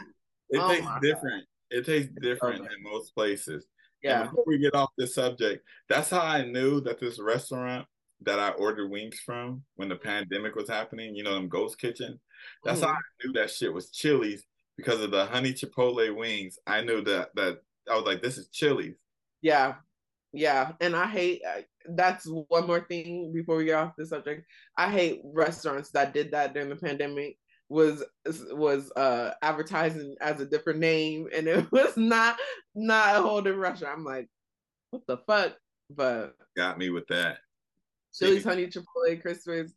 It 0.50 0.58
Oh 0.60 0.68
tastes 0.68 0.84
my 0.84 0.90
God. 0.92 1.02
different. 1.02 1.44
It 1.70 1.86
tastes 1.86 2.12
different 2.20 2.60
Okay. 2.62 2.70
in 2.76 2.82
most 2.82 3.14
places. 3.14 3.66
Yeah. 4.02 4.20
And 4.22 4.30
before 4.30 4.44
we 4.46 4.58
get 4.58 4.74
off 4.74 4.90
this 4.98 5.14
subject, 5.14 5.64
that's 5.88 6.10
how 6.10 6.20
I 6.20 6.44
knew 6.44 6.80
that 6.82 7.00
this 7.00 7.18
restaurant 7.18 7.86
that 8.20 8.38
I 8.38 8.50
ordered 8.50 8.90
wings 8.90 9.18
from 9.24 9.64
when 9.76 9.88
the 9.88 9.96
pandemic 9.96 10.54
was 10.54 10.68
happening, 10.68 11.16
you 11.16 11.22
know, 11.24 11.34
them 11.34 11.48
ghost 11.48 11.78
kitchen. 11.78 12.20
That's 12.64 12.80
how 12.80 12.88
Mhm. 12.88 12.96
I 12.96 13.00
knew 13.26 13.32
that 13.32 13.50
shit 13.50 13.72
was 13.72 13.90
Chili's 13.90 14.46
because 14.76 15.00
of 15.00 15.10
the 15.10 15.26
honey 15.26 15.52
chipotle 15.52 16.14
wings. 16.16 16.58
I 16.66 16.82
knew 16.82 17.02
that 17.02 17.30
that 17.34 17.58
I 17.90 17.94
was 17.96 18.04
like, 18.04 18.22
this 18.22 18.38
is 18.38 18.48
Chili's. 18.48 18.96
Yeah. 19.42 19.74
Yeah. 20.32 20.72
And 20.80 20.96
I 20.96 21.06
hate 21.06 21.42
I- 21.46 21.66
that's 21.86 22.24
one 22.26 22.66
more 22.66 22.80
thing 22.80 23.30
before 23.32 23.56
we 23.56 23.66
get 23.66 23.74
off 23.74 23.92
the 23.96 24.06
subject. 24.06 24.46
I 24.78 24.90
hate 24.90 25.20
restaurants 25.22 25.90
that 25.90 26.14
did 26.14 26.30
that 26.30 26.54
during 26.54 26.70
the 26.70 26.76
pandemic 26.76 27.36
was 27.68 28.02
was 28.52 28.90
uh 28.96 29.32
advertising 29.42 30.14
as 30.20 30.40
a 30.40 30.46
different 30.46 30.78
name 30.78 31.28
and 31.34 31.46
it 31.46 31.66
was 31.72 31.96
not 31.96 32.38
not 32.74 33.16
a 33.16 33.22
whole 33.22 33.40
different 33.42 33.62
restaurant. 33.62 33.98
I'm 33.98 34.04
like, 34.04 34.28
what 34.90 35.02
the 35.06 35.18
fuck? 35.26 35.56
But 35.90 36.34
Got 36.56 36.78
me 36.78 36.88
with 36.90 37.06
that. 37.08 37.38
Chili's 38.14 38.44
honey 38.44 38.66
chipotle 38.68 39.22
crispers 39.22 39.70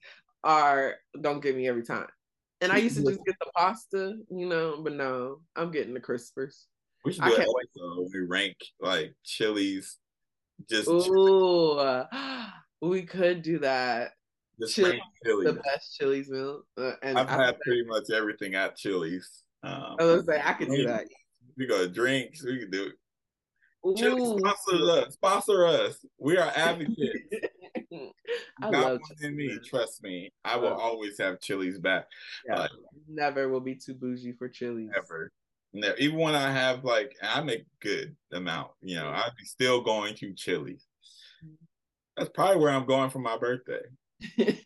are 0.44 0.96
don't 1.20 1.42
get 1.42 1.56
me 1.58 1.68
every 1.68 1.84
time. 1.84 2.08
And 2.62 2.72
I 2.72 2.78
used 2.78 2.98
to 2.98 3.04
just 3.04 3.24
get 3.26 3.36
the 3.40 3.52
pasta, 3.56 4.18
you 4.30 4.48
know, 4.48 4.82
but 4.82 4.94
no, 4.94 5.42
I'm 5.56 5.72
getting 5.72 5.94
the 5.94 6.00
crispers. 6.00 6.66
We 7.06 7.14
should 7.14 7.24
do 7.24 7.32
an 7.32 7.38
can't 7.38 7.50
wait. 7.54 7.68
episode 7.76 8.10
we 8.14 8.20
rank 8.22 8.58
like 8.82 9.14
Chili's, 9.24 9.98
just 10.70 10.90
Ooh, 10.90 12.04
we 12.82 13.04
could 13.04 13.44
do 13.44 13.60
that. 13.60 14.12
just 14.60 14.76
Chili-. 14.76 15.02
The 15.24 15.62
best 15.64 15.98
Chili's 15.98 16.30
meal. 16.30 16.64
Uh, 16.78 16.94
and 17.04 17.18
I've 17.18 17.30
I, 17.30 17.46
had 17.46 17.60
pretty 17.60 17.86
much 17.86 18.06
everything 18.14 18.56
at 18.56 18.76
Chili's. 18.76 19.44
Um, 19.64 19.96
I 20.00 20.04
was 20.06 20.26
like, 20.26 20.46
I 20.46 20.54
could 20.54 20.70
do 20.70 20.86
that. 20.88 21.06
We 21.58 21.68
go 21.68 21.80
to 21.80 21.88
drinks. 21.88 22.44
We 22.44 22.60
can 22.60 22.72
do 22.72 22.88
it. 22.88 22.94
Chili 23.96 24.40
sponsor 24.40 24.92
us. 24.92 25.14
Sponsor 25.14 25.66
us. 25.66 26.06
We 26.20 26.38
are 26.38 26.52
advocates. 26.56 27.47
I 28.62 28.70
Not 28.70 28.84
love 28.84 29.00
one 29.02 29.18
in 29.24 29.36
me. 29.36 29.58
Trust 29.66 30.04
me. 30.04 30.32
I 30.46 30.56
will 30.58 30.70
Love- 30.70 30.80
always 30.80 31.18
have 31.20 31.40
Chili's 31.40 31.80
back. 31.80 32.08
Yeah, 32.46 32.56
Uh, 32.62 32.68
never 33.08 33.50
will 33.50 33.60
be 33.62 33.76
too 33.76 33.94
bougie 33.94 34.34
for 34.34 34.48
Chili's. 34.50 34.90
Never. 34.94 35.32
No, 35.74 35.94
even 35.98 36.18
when 36.18 36.34
I 36.36 36.52
have 36.52 36.84
like 36.84 37.16
I 37.22 37.42
make 37.42 37.66
good 37.82 38.16
amount, 38.32 38.72
you 38.82 38.96
know, 38.96 39.10
I'd 39.10 39.36
be 39.38 39.46
still 39.46 39.82
going 39.82 40.16
to 40.16 40.34
Chili's. 40.34 40.86
That's 42.16 42.30
probably 42.34 42.62
where 42.62 42.72
I'm 42.72 42.86
going 42.88 43.10
for 43.10 43.20
my 43.20 43.38
birthday. 43.38 43.82
I 44.40 44.58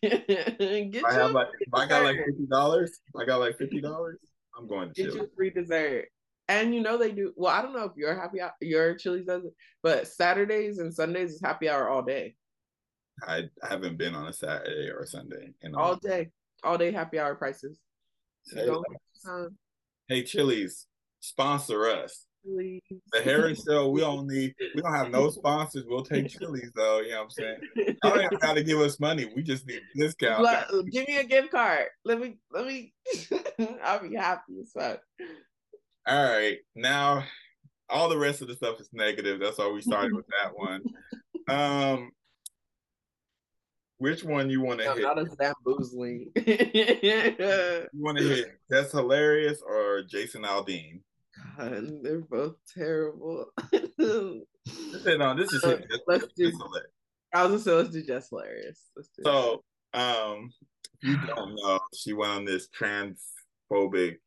you, 0.60 1.28
like 1.34 1.48
if 1.60 1.74
I 1.74 1.86
got 1.86 2.04
like 2.04 2.16
fifty 2.24 2.46
dollars. 2.46 3.00
I 3.20 3.24
got 3.24 3.40
like 3.40 3.58
fifty 3.58 3.80
dollars. 3.80 4.18
I'm 4.56 4.66
going 4.66 4.88
to 4.88 4.94
get 4.94 5.04
Chili's. 5.12 5.22
you 5.22 5.30
free 5.36 5.50
dessert. 5.50 6.06
And 6.48 6.74
you 6.74 6.80
know 6.80 6.98
they 6.98 7.12
do. 7.12 7.32
Well, 7.36 7.52
I 7.54 7.62
don't 7.62 7.72
know 7.72 7.84
if 7.84 7.92
your 7.96 8.14
happy 8.14 8.40
hour, 8.40 8.52
your 8.60 8.94
Chili's 8.94 9.26
does 9.26 9.44
it, 9.44 9.52
but 9.82 10.06
Saturdays 10.06 10.78
and 10.78 10.92
Sundays 10.94 11.32
is 11.34 11.40
happy 11.42 11.68
hour 11.68 11.88
all 11.88 12.02
day, 12.02 12.34
I, 13.26 13.48
haven't 13.62 13.98
been 13.98 14.14
on 14.14 14.26
a 14.26 14.32
Saturday 14.32 14.88
or 14.88 15.00
a 15.00 15.06
Sunday. 15.06 15.52
In 15.62 15.74
all 15.74 15.96
day, 15.96 16.30
all 16.64 16.78
day 16.78 16.92
happy 16.92 17.18
hour 17.18 17.34
prices. 17.34 17.78
Hey, 18.52 18.68
hey, 20.08 20.22
Chili's, 20.24 20.86
sponsor 21.20 21.86
us. 21.86 22.26
Chili's. 22.44 22.80
The 23.12 23.22
Harris 23.22 23.62
Show, 23.68 23.88
we 23.90 24.00
don't 24.00 24.26
need, 24.26 24.54
we 24.74 24.82
don't 24.82 24.94
have 24.94 25.10
no 25.10 25.30
sponsors. 25.30 25.84
We'll 25.86 26.04
take 26.04 26.28
Chili's 26.38 26.72
though. 26.74 27.00
You 27.00 27.10
know 27.10 27.18
what 27.18 27.24
I'm 27.24 27.30
saying? 27.30 27.56
I 28.02 28.08
don't 28.08 28.24
even 28.24 28.38
got 28.38 28.54
to 28.54 28.64
give 28.64 28.80
us 28.80 28.98
money. 28.98 29.30
We 29.34 29.42
just 29.42 29.66
need 29.66 29.82
discount. 29.96 30.42
Let- 30.42 30.68
give 30.90 31.06
me 31.06 31.18
a 31.18 31.24
gift 31.24 31.50
card. 31.52 31.86
Let 32.04 32.20
me 32.20 32.38
let 32.50 32.66
me 32.66 32.92
I'll 33.84 34.06
be 34.06 34.16
happy 34.16 34.54
as 34.60 34.72
fuck. 34.72 35.00
All 36.06 36.24
right, 36.24 36.58
now 36.74 37.24
all 37.88 38.08
the 38.08 38.18
rest 38.18 38.42
of 38.42 38.48
the 38.48 38.54
stuff 38.54 38.80
is 38.80 38.88
negative. 38.92 39.38
That's 39.38 39.58
why 39.58 39.70
we 39.70 39.82
started 39.82 40.14
with 40.14 40.26
that 40.42 40.56
one. 40.56 40.82
Um, 41.48 42.10
which 44.02 44.24
one 44.24 44.50
you 44.50 44.60
want 44.60 44.80
to 44.80 44.86
No, 44.86 44.94
hit? 44.94 45.02
not 45.02 45.18
as 45.18 45.34
bamboozling. 45.38 46.30
You 46.34 47.88
want 47.94 48.18
to 48.18 48.24
hit 48.24 48.58
Jess 48.70 48.92
Hilarious 48.92 49.62
or 49.66 50.02
Jason 50.02 50.42
Aldean? 50.42 51.00
God, 51.56 52.02
they're 52.02 52.20
both 52.20 52.56
terrible. 52.72 53.46
No, 53.98 55.34
this 55.34 55.52
is. 55.52 55.62
This- 55.62 56.00
Let's 56.06 56.26
do- 56.36 56.48
is 56.48 56.52
hilarious. 56.56 56.90
I 57.34 57.46
was 57.46 57.50
gonna 57.50 57.60
say 57.62 57.72
let's 57.72 57.88
do 57.90 58.02
Jess 58.04 58.28
Hilarious. 58.28 58.90
Let's 58.94 59.08
do 59.16 59.22
So, 59.24 59.64
um, 59.94 60.52
if 61.00 61.08
you 61.08 61.16
don't 61.26 61.54
know, 61.56 61.80
she 61.94 62.12
went 62.12 62.30
on 62.32 62.44
this 62.44 62.68
transphobic 62.68 64.18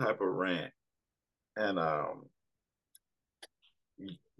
type 0.00 0.20
of 0.20 0.26
rant, 0.28 0.72
and 1.56 1.78
um, 1.78 2.24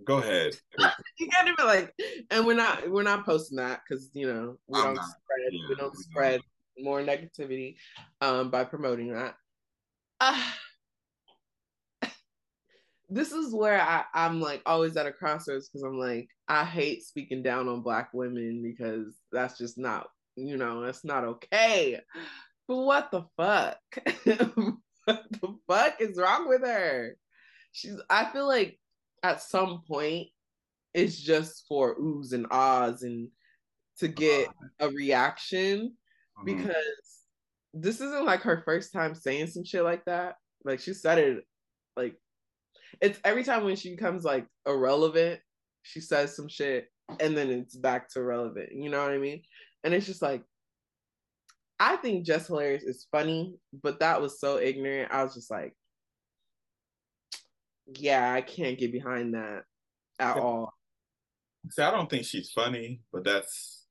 go 0.05 0.19
ahead. 0.19 0.55
you 1.19 1.28
can't 1.28 1.49
even 1.49 1.67
like 1.67 1.95
and 2.31 2.47
we're 2.47 2.55
not 2.55 2.88
we're 2.90 3.02
not 3.02 3.25
posting 3.26 3.57
that 3.59 3.81
because 3.88 4.11
you 4.14 4.26
know 4.33 4.57
we 4.67 4.78
I'm 4.78 4.87
don't 4.87 4.95
not. 4.97 5.05
spread 5.05 5.52
Yeah, 5.52 5.67
we 5.69 5.75
don't 5.75 5.76
we 5.76 5.76
don't. 5.76 5.97
spread 5.97 6.40
more 6.78 7.00
negativity 7.02 7.76
um 8.21 8.50
by 8.50 8.64
promoting 8.64 9.12
that 9.12 9.35
Ah. 10.21 10.59
this 13.09 13.33
is 13.33 13.55
where 13.55 13.81
I, 13.81 14.05
I'm 14.14 14.40
like 14.40 14.62
always 14.67 14.97
at 14.97 15.07
a 15.07 15.12
crossroads 15.12 15.69
because 15.69 15.83
I'm 15.83 15.99
like, 15.99 16.28
I 16.49 16.64
hate 16.64 17.02
speaking 17.05 17.43
down 17.43 17.69
on 17.69 17.83
black 17.83 18.11
women 18.12 18.62
because 18.62 19.17
that's 19.33 19.57
just 19.59 19.78
not, 19.78 20.09
you 20.37 20.57
know, 20.57 20.83
that's 20.85 21.05
not 21.05 21.25
okay. 21.25 22.00
But 22.67 22.76
what 22.76 23.11
the 23.11 23.23
fuck? 23.37 23.78
what 25.05 25.25
the 25.31 25.57
fuck 25.67 26.00
is 26.00 26.19
wrong 26.19 26.49
with 26.49 26.62
her? 26.62 27.17
She's 27.73 27.97
I 28.11 28.26
feel 28.26 28.47
like 28.47 28.78
at 29.23 29.43
some 29.43 29.83
point 29.87 30.29
it's 30.95 31.19
just 31.21 31.65
for 31.69 31.99
oohs 31.99 32.33
and 32.33 32.47
ahs 32.51 33.03
and 33.03 33.29
to 33.99 34.09
get 34.09 34.49
a 34.81 34.89
reaction 34.89 35.97
Mhm. 36.39 36.45
because 36.45 37.25
this 37.75 38.01
isn't 38.01 38.25
like 38.25 38.41
her 38.43 38.63
first 38.65 38.93
time 38.93 39.15
saying 39.15 39.49
some 39.49 39.65
shit 39.65 39.83
like 39.85 40.05
that. 40.07 40.37
Like 40.65 40.81
she 40.81 40.95
said 40.95 41.19
it 41.19 41.45
like 41.97 42.15
it's 43.01 43.21
every 43.25 43.45
time 43.45 43.65
when 43.65 43.77
she 43.77 43.91
becomes 43.91 44.25
like 44.25 44.47
irrelevant, 44.67 45.41
she 45.83 46.01
says 46.01 46.35
some 46.35 46.49
shit 46.49 46.89
and 47.21 47.37
then 47.37 47.51
it's 47.51 47.77
back 47.77 48.09
to 48.11 48.23
relevant. 48.23 48.71
You 48.73 48.89
know 48.89 49.03
what 49.03 49.13
I 49.13 49.19
mean? 49.19 49.43
And 49.85 49.93
it's 49.95 50.07
just 50.07 50.23
like 50.23 50.43
I 51.81 51.97
think 51.97 52.27
Jess 52.27 52.49
Hilarious 52.49 52.83
is 52.83 53.07
funny, 53.13 53.57
but 53.83 54.01
that 54.01 54.21
was 54.21 54.41
so 54.41 54.59
ignorant. 54.59 55.13
I 55.13 55.23
was 55.23 55.35
just 55.35 55.51
like, 55.51 55.77
yeah, 57.95 58.33
I 58.33 58.40
can't 58.40 58.78
get 58.78 58.92
behind 58.92 59.35
that 59.35 59.64
at 60.18 60.37
Yeah. 60.37 60.42
all. 60.42 60.75
See, 61.71 61.83
I 61.83 61.90
don't 61.90 62.09
think 62.09 62.25
she's 62.25 62.50
funny, 62.50 63.00
but 63.12 63.25
that's. 63.25 63.87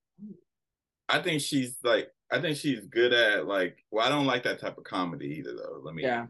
I 1.10 1.22
think 1.22 1.42
she's 1.42 1.78
like. 1.84 2.12
I 2.32 2.42
think 2.42 2.58
she's 2.58 2.82
good 2.86 3.14
at 3.14 3.46
like. 3.48 3.78
Well, 3.92 4.06
I 4.06 4.10
don't 4.10 4.26
like 4.26 4.44
that 4.44 4.60
type 4.60 4.78
of 4.78 4.84
comedy 4.84 5.36
either, 5.40 5.56
though. 5.56 5.80
Let 5.84 5.96
me. 5.96 6.04
Yeah. 6.04 6.28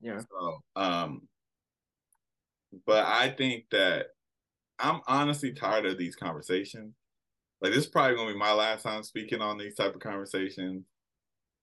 Yeah. 0.00 0.20
So, 0.30 0.58
um, 0.74 1.28
but 2.86 3.06
I 3.06 3.30
think 3.30 3.64
that 3.70 4.08
I'm 4.78 5.00
honestly 5.06 5.52
tired 5.52 5.86
of 5.86 5.98
these 5.98 6.16
conversations. 6.16 6.94
Like 7.60 7.72
this 7.72 7.84
is 7.84 7.90
probably 7.90 8.16
gonna 8.16 8.32
be 8.32 8.38
my 8.38 8.52
last 8.52 8.82
time 8.82 9.02
speaking 9.02 9.40
on 9.40 9.56
these 9.56 9.74
type 9.74 9.94
of 9.94 10.00
conversations. 10.00 10.84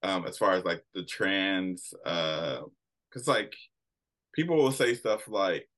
Um, 0.01 0.25
as 0.25 0.37
far 0.37 0.53
as 0.53 0.65
like 0.65 0.83
the 0.93 1.03
trans, 1.03 1.93
uh, 2.05 2.61
because 3.09 3.27
like 3.27 3.53
people 4.33 4.57
will 4.57 4.71
say 4.71 4.93
stuff 4.95 5.27
like, 5.27 5.69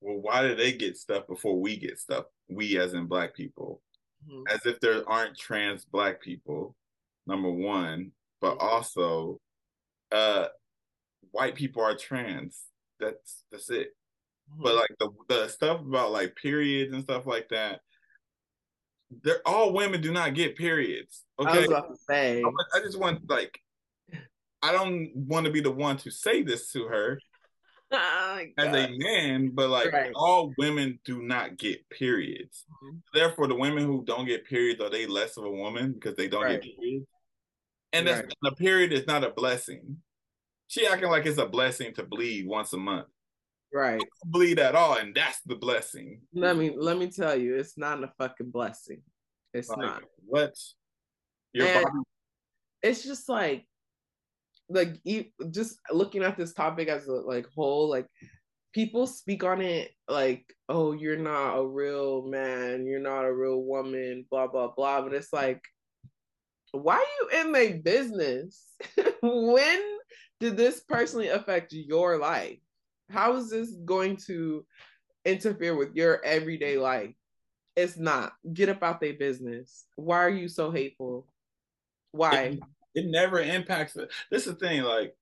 "Well, 0.00 0.16
why 0.16 0.42
do 0.42 0.54
they 0.54 0.72
get 0.72 0.96
stuff 0.96 1.26
before 1.26 1.60
we 1.60 1.76
get 1.76 1.98
stuff?" 1.98 2.26
We, 2.48 2.78
as 2.78 2.94
in 2.94 3.06
black 3.06 3.34
people, 3.34 3.82
Mhm. 4.26 4.44
as 4.48 4.64
if 4.66 4.80
there 4.80 5.08
aren't 5.08 5.36
trans 5.36 5.84
black 5.84 6.20
people. 6.20 6.76
Number 7.26 7.50
one, 7.50 8.12
but 8.40 8.58
also, 8.58 9.40
uh, 10.12 10.48
white 11.32 11.56
people 11.56 11.82
are 11.82 11.96
trans. 11.96 12.64
That's 13.00 13.44
that's 13.50 13.68
it. 13.70 13.96
But 14.48 14.76
like 14.76 14.90
the 15.00 15.10
the 15.28 15.48
stuff 15.48 15.80
about 15.80 16.12
like 16.12 16.36
periods 16.36 16.94
and 16.94 17.02
stuff 17.02 17.26
like 17.26 17.48
that, 17.48 17.82
they're 19.22 19.42
all 19.46 19.72
women 19.72 20.00
do 20.00 20.12
not 20.12 20.34
get 20.34 20.56
periods. 20.56 21.24
I 21.38 21.42
Okay, 21.42 21.58
was 21.58 21.66
about 21.66 21.88
to 21.90 21.96
say, 21.96 22.42
I 22.74 22.80
just 22.80 22.98
want 22.98 23.28
like 23.28 23.60
I 24.62 24.72
don't 24.72 25.12
want 25.14 25.46
to 25.46 25.52
be 25.52 25.60
the 25.60 25.70
one 25.70 25.96
to 25.98 26.10
say 26.10 26.42
this 26.42 26.70
to 26.72 26.84
her 26.86 27.20
oh 27.98 28.40
as 28.58 28.74
a 28.74 28.96
man, 28.98 29.50
but 29.52 29.70
like 29.70 29.92
Right. 29.92 30.12
all 30.14 30.52
women 30.58 30.98
do 31.04 31.22
not 31.22 31.56
get 31.56 31.88
periods. 31.90 32.64
Mhm. 32.82 33.02
Therefore, 33.14 33.46
the 33.48 33.54
women 33.54 33.84
who 33.84 34.04
don't 34.04 34.26
get 34.26 34.44
periods 34.46 34.80
are 34.80 34.90
they 34.90 35.06
less 35.06 35.36
of 35.36 35.44
a 35.44 35.50
woman 35.50 35.92
because 35.92 36.14
they 36.16 36.28
don't 36.28 36.42
Right. 36.44 36.62
get 36.62 36.76
periods? 36.78 37.06
And 37.92 38.06
that's 38.06 38.22
Right. 38.22 38.32
the 38.42 38.52
period 38.52 38.92
is 38.92 39.06
not 39.06 39.24
a 39.24 39.30
blessing. 39.30 40.02
She 40.68 40.86
acting 40.86 41.08
like 41.10 41.26
it's 41.26 41.38
a 41.38 41.46
blessing 41.46 41.94
to 41.94 42.02
bleed 42.04 42.46
once 42.46 42.72
a 42.72 42.76
month. 42.78 43.08
right. 43.72 44.00
Bleed 44.24 44.58
at 44.58 44.74
all, 44.74 44.96
and 44.96 45.14
that's 45.14 45.40
the 45.42 45.54
blessing. 45.56 46.22
Let 46.32 46.56
me 46.56 46.70
let 46.76 46.96
me 46.96 47.10
tell 47.10 47.38
you, 47.38 47.56
it's 47.56 47.76
not 47.76 48.02
a 48.02 48.08
fucking 48.16 48.50
blessing. 48.50 49.02
It's 49.52 49.68
Like, 49.68 49.78
not. 49.78 50.02
what? 50.24 50.54
Your 51.52 51.66
And- 51.66 51.84
body 51.84 51.98
It's 52.82 53.02
just 53.04 53.28
like, 53.28 53.66
like 54.68 55.00
e- 55.04 55.32
just 55.50 55.78
looking 55.90 56.22
at 56.22 56.36
this 56.36 56.52
topic 56.52 56.88
as 56.88 57.06
a 57.06 57.12
like 57.12 57.46
whole, 57.54 57.88
like 57.88 58.06
people 58.72 59.06
speak 59.06 59.44
on 59.44 59.60
it 59.60 59.90
like, 60.08 60.44
oh, 60.68 60.92
you're 60.92 61.16
not 61.16 61.56
a 61.56 61.66
real 61.66 62.26
man, 62.26 62.86
you're 62.86 63.00
not 63.00 63.24
a 63.24 63.32
real 63.32 63.62
woman, 63.62 64.24
blah 64.30 64.46
blah 64.46 64.68
blah. 64.68 65.02
But 65.02 65.14
it's 65.14 65.32
like, 65.32 65.62
why 66.72 66.96
are 66.96 67.00
you 67.00 67.40
in 67.40 67.52
my 67.52 67.80
business? 67.82 68.74
when 69.22 69.82
did 70.40 70.56
this 70.56 70.80
personally 70.80 71.28
affect 71.28 71.72
your 71.72 72.18
life? 72.18 72.58
How 73.10 73.36
is 73.36 73.50
this 73.50 73.70
going 73.84 74.16
to 74.26 74.66
interfere 75.24 75.76
with 75.76 75.94
your 75.94 76.24
everyday 76.24 76.76
life? 76.76 77.14
It's 77.76 77.96
not. 77.96 78.32
Get 78.52 78.68
up 78.68 78.82
out 78.82 79.00
their 79.00 79.14
business. 79.14 79.86
Why 79.96 80.18
are 80.18 80.30
you 80.30 80.48
so 80.48 80.70
hateful? 80.70 81.26
Why? 82.12 82.58
It 82.96 83.06
never 83.06 83.38
impacts 83.38 83.94
it. 83.96 84.10
This 84.30 84.46
is 84.46 84.54
the 84.54 84.58
thing, 84.58 84.82
like 84.82 85.14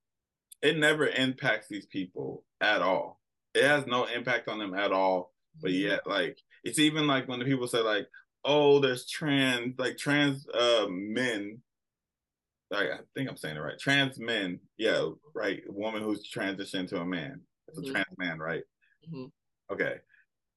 it 0.63 0.79
never 0.79 1.07
impacts 1.09 1.69
these 1.69 1.85
people 1.87 2.45
at 2.61 2.81
all. 2.81 3.21
It 3.53 3.65
has 3.65 3.87
no 3.87 4.07
impact 4.07 4.49
on 4.49 4.59
them 4.59 4.73
at 4.75 4.93
all. 4.93 5.33
But 5.61 5.73
yet, 5.73 6.07
like 6.07 6.39
it's 6.63 6.79
even 6.79 7.07
like 7.07 7.29
when 7.29 7.39
the 7.41 7.45
people 7.45 7.67
say 7.69 7.81
like, 7.81 8.09
"Oh, 8.45 8.79
there's 8.81 9.07
trans 9.07 9.79
like 9.79 9.99
trans 9.99 10.47
uh 10.49 10.87
men." 10.89 11.61
Like 12.71 12.89
I 12.91 12.99
think 13.15 13.29
I'm 13.29 13.37
saying 13.37 13.57
it 13.57 13.61
right. 13.61 13.79
Trans 13.79 14.19
men, 14.19 14.59
yeah, 14.79 15.09
right. 15.35 15.63
A 15.69 15.73
woman 15.73 16.03
who's 16.03 16.29
transitioned 16.29 16.89
to 16.89 17.01
a 17.01 17.05
man. 17.05 17.41
It's 17.69 17.79
a 17.79 17.83
Mhm. 17.83 17.91
trans 17.93 18.19
man, 18.19 18.39
right? 18.39 18.63
Mhm. 19.09 19.31
Okay. 19.71 19.97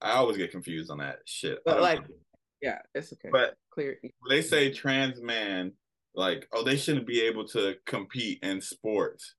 I 0.01 0.13
always 0.13 0.38
get 0.38 0.51
confused 0.51 0.89
on 0.89 0.99
that 0.99 1.19
shit. 1.25 1.60
But 1.65 1.82
like, 1.82 2.08
know. 2.08 2.15
yeah, 2.62 2.80
it's 2.95 3.12
okay. 3.13 3.30
but 3.32 3.56
Clear. 3.71 3.99
when 4.01 4.30
they 4.30 4.41
say 4.41 4.71
trans 4.71 5.21
man, 5.21 5.73
like, 6.17 6.47
oh, 6.51 6.63
they 6.63 6.75
shouldn't 6.75 7.08
be 7.08 7.21
able 7.21 7.47
to 7.49 7.75
compete 7.86 8.39
in 8.41 8.60
sports. 8.60 9.36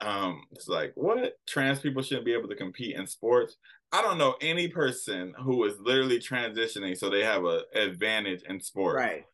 Um, 0.00 0.42
it's 0.52 0.68
like, 0.68 0.92
what? 0.94 1.32
Trans 1.46 1.80
people 1.80 2.02
shouldn't 2.02 2.24
be 2.24 2.32
able 2.32 2.48
to 2.48 2.54
compete 2.54 2.96
in 2.96 3.06
sports? 3.06 3.56
I 3.90 4.00
don't 4.00 4.16
know 4.16 4.36
any 4.40 4.68
person 4.68 5.34
who 5.42 5.64
is 5.64 5.74
literally 5.80 6.20
transitioning 6.20 6.96
so 6.96 7.10
they 7.10 7.24
have 7.24 7.44
a 7.44 7.62
advantage 7.74 8.42
in 8.48 8.60
sports. 8.60 8.96
Right. 8.96 9.24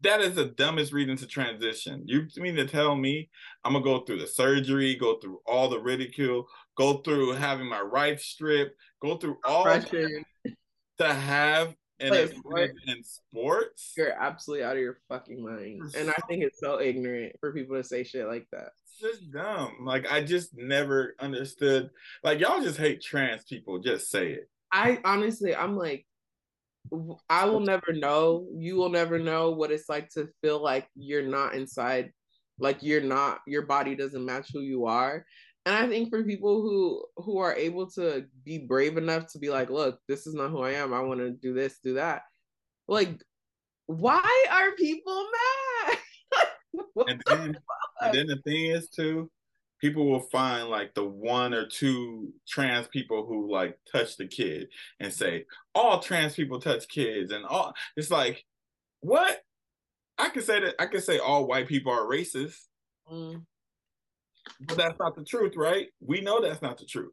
That 0.00 0.20
is 0.20 0.34
the 0.34 0.46
dumbest 0.46 0.92
reason 0.92 1.16
to 1.18 1.26
transition. 1.26 2.02
You 2.06 2.26
mean 2.36 2.56
to 2.56 2.66
tell 2.66 2.96
me 2.96 3.28
I'm 3.64 3.74
gonna 3.74 3.84
go 3.84 4.00
through 4.00 4.20
the 4.20 4.26
surgery, 4.26 4.96
go 4.96 5.18
through 5.18 5.40
all 5.46 5.68
the 5.68 5.80
ridicule, 5.80 6.46
go 6.76 6.98
through 6.98 7.32
having 7.32 7.68
my 7.68 7.80
rights 7.80 8.24
stripped, 8.24 8.76
go 9.02 9.16
through 9.18 9.38
all 9.44 9.64
to 9.80 11.14
have 11.14 11.74
an 12.00 12.10
Play 12.10 12.20
a 12.20 12.24
advantage 12.24 12.76
in 12.86 13.02
sports? 13.04 13.92
You're 13.96 14.12
absolutely 14.12 14.64
out 14.64 14.76
of 14.76 14.82
your 14.82 14.98
fucking 15.08 15.42
mind. 15.42 15.94
And 15.96 16.10
I 16.10 16.16
think 16.28 16.44
it's 16.44 16.60
so 16.60 16.80
ignorant 16.80 17.36
for 17.40 17.52
people 17.52 17.76
to 17.76 17.84
say 17.84 18.04
shit 18.04 18.26
like 18.26 18.46
that. 18.52 18.70
It's 18.84 19.00
just 19.00 19.30
dumb. 19.32 19.78
Like 19.82 20.10
I 20.10 20.22
just 20.22 20.56
never 20.56 21.14
understood. 21.18 21.90
Like 22.22 22.40
y'all 22.40 22.62
just 22.62 22.78
hate 22.78 23.02
trans 23.02 23.44
people. 23.44 23.78
Just 23.78 24.10
say 24.10 24.32
it. 24.32 24.48
I 24.72 24.98
honestly, 25.04 25.54
I'm 25.54 25.76
like, 25.76 26.06
I 27.28 27.44
will 27.46 27.60
never 27.60 27.92
know. 27.92 28.46
You 28.54 28.76
will 28.76 28.90
never 28.90 29.18
know 29.18 29.50
what 29.50 29.70
it's 29.70 29.88
like 29.88 30.08
to 30.10 30.28
feel 30.42 30.62
like 30.62 30.88
you're 30.94 31.26
not 31.26 31.54
inside, 31.54 32.12
like 32.58 32.82
you're 32.82 33.02
not, 33.02 33.40
your 33.46 33.62
body 33.62 33.94
doesn't 33.94 34.24
match 34.24 34.50
who 34.52 34.60
you 34.60 34.86
are. 34.86 35.24
And 35.68 35.76
I 35.76 35.86
think 35.86 36.08
for 36.08 36.24
people 36.24 36.62
who 36.62 37.04
who 37.22 37.36
are 37.36 37.54
able 37.54 37.90
to 37.90 38.24
be 38.42 38.56
brave 38.56 38.96
enough 38.96 39.30
to 39.32 39.38
be 39.38 39.50
like, 39.50 39.68
look, 39.68 40.00
this 40.08 40.26
is 40.26 40.32
not 40.32 40.50
who 40.50 40.62
I 40.62 40.72
am. 40.72 40.94
I 40.94 41.00
want 41.00 41.20
to 41.20 41.30
do 41.30 41.52
this, 41.52 41.78
do 41.84 41.92
that. 41.94 42.22
Like, 42.88 43.22
why 43.84 44.46
are 44.50 44.72
people 44.72 45.26
mad? 45.86 45.98
And 47.08 47.22
then, 47.26 47.58
and 48.00 48.14
then 48.14 48.26
the 48.28 48.36
thing 48.44 48.66
is 48.66 48.88
too, 48.88 49.30
people 49.80 50.06
will 50.06 50.20
find 50.20 50.68
like 50.68 50.94
the 50.94 51.04
one 51.04 51.52
or 51.52 51.66
two 51.66 52.32
trans 52.48 52.88
people 52.88 53.26
who 53.26 53.52
like 53.52 53.78
touch 53.90 54.16
the 54.16 54.26
kid 54.26 54.68
and 55.00 55.12
say 55.12 55.44
all 55.74 56.00
trans 56.00 56.34
people 56.34 56.60
touch 56.60 56.88
kids 56.88 57.32
and 57.32 57.44
all 57.44 57.72
it's 57.96 58.10
like 58.10 58.44
what 59.00 59.40
i 60.18 60.28
can 60.28 60.42
say 60.42 60.60
that 60.60 60.74
i 60.78 60.86
can 60.86 61.00
say 61.00 61.18
all 61.18 61.46
white 61.46 61.68
people 61.68 61.92
are 61.92 62.06
racist 62.06 62.58
Mm. 63.10 63.44
But 64.66 64.76
that's 64.76 64.98
not 64.98 65.14
the 65.16 65.24
truth 65.24 65.52
right 65.56 65.88
we 66.00 66.20
know 66.20 66.40
that's 66.40 66.62
not 66.62 66.78
the 66.78 66.86
truth 66.86 67.12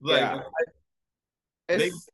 like 0.00 0.20
yeah. 0.20 0.40
It's, 1.70 2.08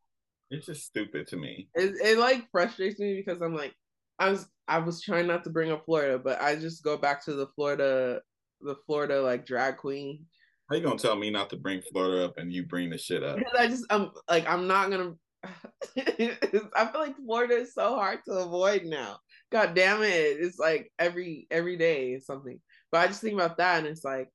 it's 0.50 0.66
just 0.66 0.84
stupid 0.84 1.28
to 1.28 1.36
me 1.36 1.68
it, 1.74 1.94
it 2.02 2.18
like 2.18 2.50
frustrates 2.50 2.98
me 2.98 3.14
because 3.14 3.40
I'm 3.40 3.54
like, 3.54 3.74
I 4.18 4.30
was 4.30 4.46
I 4.68 4.78
was 4.78 5.02
trying 5.02 5.26
not 5.26 5.44
to 5.44 5.50
bring 5.50 5.70
up 5.70 5.84
Florida, 5.84 6.18
but 6.18 6.40
I 6.40 6.56
just 6.56 6.82
go 6.82 6.96
back 6.96 7.24
to 7.24 7.34
the 7.34 7.46
Florida 7.54 8.20
the 8.60 8.76
Florida 8.86 9.20
like 9.20 9.44
drag 9.46 9.76
queen. 9.76 10.24
how 10.70 10.76
you 10.76 10.82
gonna 10.82 10.98
tell 10.98 11.16
me 11.16 11.30
not 11.30 11.50
to 11.50 11.56
bring 11.56 11.82
florida 11.92 12.24
up 12.24 12.38
and 12.38 12.52
you 12.52 12.64
bring 12.64 12.88
the 12.88 12.96
shit 12.96 13.22
up 13.22 13.36
Because 13.36 13.52
I 13.58 13.66
just 13.66 13.84
I'm 13.90 14.10
like 14.28 14.48
I'm 14.48 14.66
not 14.66 14.90
gonna 14.90 15.14
I 15.98 16.86
feel 16.90 17.00
like 17.00 17.16
Florida 17.16 17.56
is 17.56 17.74
so 17.74 17.96
hard 17.96 18.20
to 18.24 18.32
avoid 18.32 18.84
now. 18.84 19.18
God 19.52 19.74
damn 19.74 20.02
it. 20.02 20.08
It's 20.40 20.58
like 20.58 20.90
every 20.98 21.46
every 21.50 21.76
day 21.76 22.18
something. 22.20 22.58
But 22.94 23.00
I 23.00 23.06
just 23.08 23.22
think 23.22 23.34
about 23.34 23.56
that 23.56 23.78
and 23.78 23.88
it's 23.88 24.04
like 24.04 24.28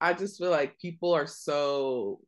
I 0.00 0.12
just 0.12 0.38
feel 0.38 0.52
like 0.52 0.78
people 0.78 1.12
are 1.12 1.26
so 1.26 2.20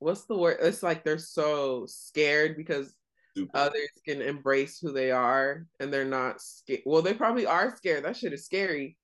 what's 0.00 0.24
the 0.24 0.36
word? 0.36 0.56
It's 0.60 0.82
like 0.82 1.04
they're 1.04 1.18
so 1.18 1.86
scared 1.86 2.56
because 2.56 2.92
Stupid. 3.30 3.50
others 3.54 3.90
can 4.04 4.20
embrace 4.20 4.80
who 4.80 4.92
they 4.92 5.12
are 5.12 5.66
and 5.78 5.92
they're 5.92 6.04
not 6.04 6.40
scared. 6.40 6.80
Well, 6.84 7.00
they 7.00 7.14
probably 7.14 7.46
are 7.46 7.76
scared. 7.76 8.04
That 8.04 8.16
shit 8.16 8.32
is 8.32 8.44
scary. 8.44 8.96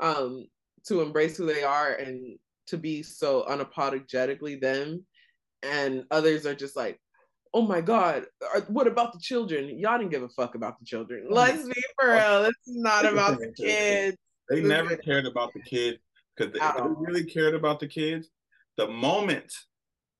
Um, 0.00 0.46
to 0.86 1.02
embrace 1.02 1.36
who 1.36 1.44
they 1.44 1.64
are 1.64 1.92
and 1.92 2.38
to 2.68 2.78
be 2.78 3.02
so 3.02 3.44
unapologetically 3.46 4.58
them. 4.58 5.04
And 5.62 6.04
others 6.10 6.46
are 6.46 6.54
just 6.54 6.76
like, 6.76 6.98
oh 7.52 7.60
my 7.60 7.82
God, 7.82 8.24
what 8.68 8.86
about 8.86 9.12
the 9.12 9.20
children? 9.20 9.78
Y'all 9.78 9.98
didn't 9.98 10.12
give 10.12 10.22
a 10.22 10.30
fuck 10.30 10.54
about 10.54 10.78
the 10.78 10.86
children. 10.86 11.26
Let's 11.28 11.68
be 11.68 11.82
for 12.00 12.14
real. 12.14 12.44
This 12.44 12.54
is 12.66 12.76
not 12.76 13.04
about 13.12 13.38
the 13.38 13.52
kids. 13.52 14.16
They 14.48 14.60
never 14.62 14.96
cared 14.96 15.26
about 15.26 15.52
the 15.54 15.60
kids 15.62 15.98
because 16.36 16.54
if 16.54 16.60
they 16.60 16.82
really 16.98 17.24
cared 17.24 17.54
about 17.54 17.80
the 17.80 17.88
kids, 17.88 18.28
the 18.76 18.88
moment, 18.88 19.52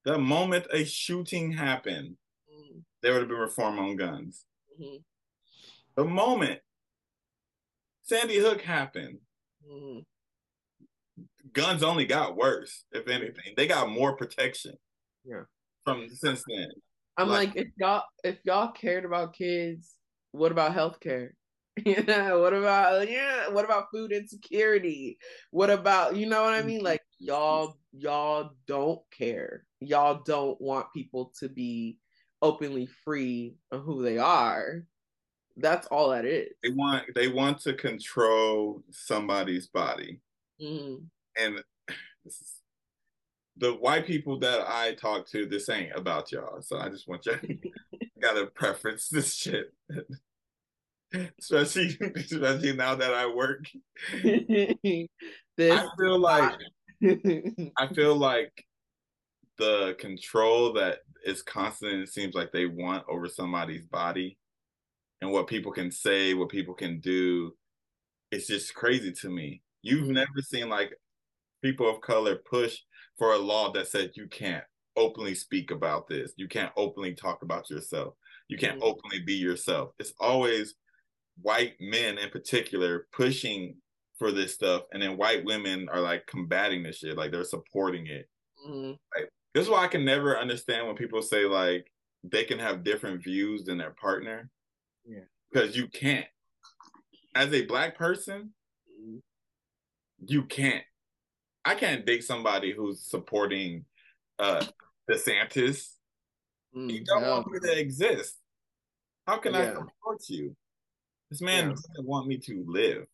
the 0.05 0.19
moment 0.19 0.67
a 0.73 0.85
shooting 0.85 1.53
happened, 1.53 2.17
Mm, 2.53 2.85
there 3.03 3.13
would 3.13 3.23
have 3.23 3.29
been 3.29 3.39
reform 3.39 3.79
on 3.79 3.97
guns. 3.97 4.45
mhm, 4.81 5.03
The 5.97 6.05
moment 6.05 6.61
Sandy 8.03 8.39
Hook 8.39 8.61
happened, 8.63 9.19
mhm. 9.67 10.05
guns 11.53 11.83
only 11.83 12.05
got 12.07 12.37
worse. 12.37 12.85
If 12.93 13.09
anything, 13.09 13.55
they 13.57 13.67
got 13.67 13.89
more 13.91 14.17
protection. 14.17 14.79
Yeah. 15.25 15.45
From 15.85 16.09
since 16.09 16.43
then, 16.47 16.71
I'm 17.17 17.29
Like- 17.29 17.49
like, 17.55 17.57
if 17.67 17.73
y'all 17.77 18.05
if 18.23 18.39
y'all 18.45 18.73
cared 18.73 19.05
about 19.05 19.35
kids, 19.35 19.97
what 20.33 20.53
about 20.53 20.73
healthcare? 20.75 21.31
Yeah, 21.85 22.35
what 22.35 22.55
about 22.55 23.11
yeah, 23.11 23.49
what 23.49 23.65
about 23.65 23.87
food 23.93 24.13
insecurity? 24.13 25.19
What 25.51 25.71
about 25.71 26.15
you 26.15 26.27
know 26.27 26.43
what 26.43 26.55
I 26.55 26.63
mean? 26.63 26.83
Like 26.83 27.03
y'all 27.19 27.77
y'all 27.93 28.51
don't 28.67 29.01
care. 29.11 29.65
Y'all 29.81 30.23
don't 30.25 30.61
want 30.61 30.93
people 30.95 31.33
to 31.41 31.49
be 31.49 31.99
openly 32.43 32.87
free 33.05 33.57
of 33.73 33.83
who 33.83 34.03
they 34.05 34.19
are. 34.19 34.85
That's 35.57 35.87
all 35.89 36.11
that 36.11 36.25
is. 36.25 36.53
they 36.63 36.71
want 36.71 37.05
they 37.15 37.29
want 37.29 37.61
to 37.63 37.75
control 37.75 38.83
somebody's 38.91 39.67
body. 39.67 40.21
Mhm. 40.63 41.07
and 41.37 41.57
this 42.25 42.41
is, 42.41 42.53
the 43.57 43.73
white 43.73 44.07
people 44.07 44.39
that 44.41 44.61
I 44.69 44.95
talk 44.95 45.29
to, 45.31 45.47
this 45.47 45.69
ain't 45.69 45.93
about 45.97 46.31
y'all. 46.33 46.63
So 46.63 46.79
I 46.79 46.89
just 46.89 47.09
want 47.09 47.27
y'all 47.27 47.37
gotta 48.21 48.47
preference 48.47 49.09
this 49.09 49.35
shit. 49.35 49.73
especially 51.39 51.97
especially 52.17 52.73
now 52.75 52.95
that 52.95 53.15
I 53.15 53.27
work. 53.27 53.65
I 54.15 55.09
feel 55.99 56.19
like 56.19 56.53
I 57.03 57.87
feel 57.95 58.17
like 58.17 58.65
the 59.59 59.95
control 59.99 60.73
that 60.75 61.01
is 61.25 61.43
constant, 61.43 62.03
it 62.03 62.09
seems 62.09 62.35
like 62.35 62.53
they 62.53 62.67
want 62.67 63.05
over 63.09 63.29
somebody's 63.29 63.87
body 63.87 64.39
and 65.21 65.31
what 65.31 65.47
people 65.47 65.73
can 65.73 65.91
say, 65.91 66.35
what 66.35 66.49
people 66.49 66.75
can 66.75 67.01
do. 67.01 67.55
It's 68.31 68.47
just 68.47 68.75
crazy 68.75 69.13
to 69.13 69.31
me. 69.31 69.63
You've 69.83 70.09
never 70.09 70.41
seen 70.43 70.69
like 70.69 70.93
people 71.63 71.89
of 71.89 72.01
color 72.01 72.37
push 72.51 72.79
for 73.19 73.33
a 73.35 73.39
law 73.39 73.73
that 73.73 73.89
said 73.89 74.13
you 74.17 74.27
can't 74.29 74.65
openly 74.97 75.35
speak 75.35 75.71
about 75.71 76.09
this. 76.09 76.33
You 76.37 76.49
can't 76.49 76.73
openly 76.77 77.15
talk 77.15 77.43
about 77.43 77.71
yourself. 77.71 78.15
You 78.49 78.59
can't 78.59 78.81
Mhm. 78.81 78.85
openly 78.85 79.21
be 79.21 79.35
yourself. 79.35 79.95
It's 79.99 80.15
always 80.21 80.75
white 81.41 81.75
men 81.81 82.19
in 82.19 82.31
particular 82.31 83.07
pushing 83.13 83.77
for 84.19 84.31
this 84.31 84.55
stuff, 84.55 84.83
and 84.93 85.03
then 85.03 85.17
white 85.17 85.45
women 85.45 85.89
are 85.89 86.01
like 86.01 86.27
combating 86.27 86.83
this 86.83 86.99
shit, 86.99 87.17
like 87.17 87.33
they're 87.33 87.45
supporting 87.45 88.07
it. 88.07 88.29
Mhm. 88.67 88.99
This 89.53 89.65
is 89.65 89.69
why 89.69 89.85
I 89.85 89.89
can 89.89 90.05
never 90.05 90.39
understand 90.39 90.87
when 90.87 90.97
people 90.97 91.23
say 91.23 91.45
like 91.45 91.91
they 92.23 92.45
can 92.45 92.59
have 92.59 92.85
different 92.85 93.23
views 93.23 93.65
than 93.65 93.79
their 93.79 93.91
partner. 93.93 94.51
Yeah. 95.05 95.25
Because 95.51 95.77
you 95.77 95.89
can't. 95.89 96.27
As 97.35 97.53
a 97.53 97.67
black 97.67 97.97
person, 97.99 98.55
you 100.27 100.45
can't. 100.45 100.85
I 101.65 101.75
can't 101.75 102.07
date 102.07 102.25
somebody 102.25 102.73
who's 102.73 103.01
supporting 103.03 103.85
uh 104.39 104.65
DeSantis. 105.11 105.97
Mm, 106.75 106.91
You 106.93 107.05
don't 107.05 107.23
hell 107.23 107.43
want 107.43 107.53
me 107.53 107.61
to 107.61 107.79
exist. 107.79 108.41
How 109.27 109.39
can 109.39 109.55
I 109.55 109.73
support 109.73 110.29
you? 110.29 110.57
This 111.31 111.41
man 111.41 111.65
Yeah. 111.71 111.75
doesn't 111.75 112.07
want 112.07 112.27
me 112.27 112.39
to 112.39 112.65
live. 112.67 113.07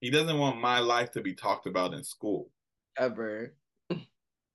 He 0.00 0.10
doesn't 0.10 0.38
want 0.38 0.60
my 0.60 0.80
life 0.80 1.12
to 1.12 1.20
be 1.20 1.34
talked 1.34 1.66
about 1.66 1.94
in 1.94 2.02
school. 2.04 2.50
ever. 2.98 3.54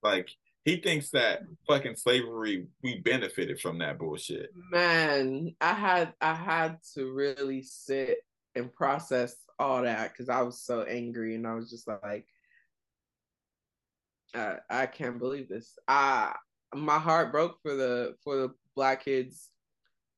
Like 0.03 0.29
he 0.63 0.77
thinks 0.77 1.09
that 1.11 1.41
fucking 1.67 1.95
slavery 1.95 2.67
we 2.83 2.99
benefited 2.99 3.59
from 3.59 3.79
that 3.79 3.97
bullshit. 3.97 4.51
Man, 4.71 5.55
I 5.59 5.73
had 5.73 6.13
I 6.21 6.35
had 6.35 6.77
to 6.93 7.11
really 7.11 7.63
sit 7.63 8.19
and 8.53 8.71
process 8.73 9.35
all 9.57 9.81
that 9.81 10.11
because 10.11 10.29
I 10.29 10.41
was 10.43 10.61
so 10.61 10.83
angry 10.83 11.33
and 11.33 11.47
I 11.47 11.55
was 11.55 11.69
just 11.71 11.87
like, 11.87 12.27
I, 14.35 14.57
I 14.69 14.85
can't 14.85 15.17
believe 15.19 15.49
this. 15.49 15.77
I 15.87 16.35
my 16.75 16.99
heart 16.99 17.31
broke 17.31 17.59
for 17.63 17.73
the 17.75 18.15
for 18.23 18.35
the 18.37 18.49
black 18.75 19.03
kids 19.05 19.49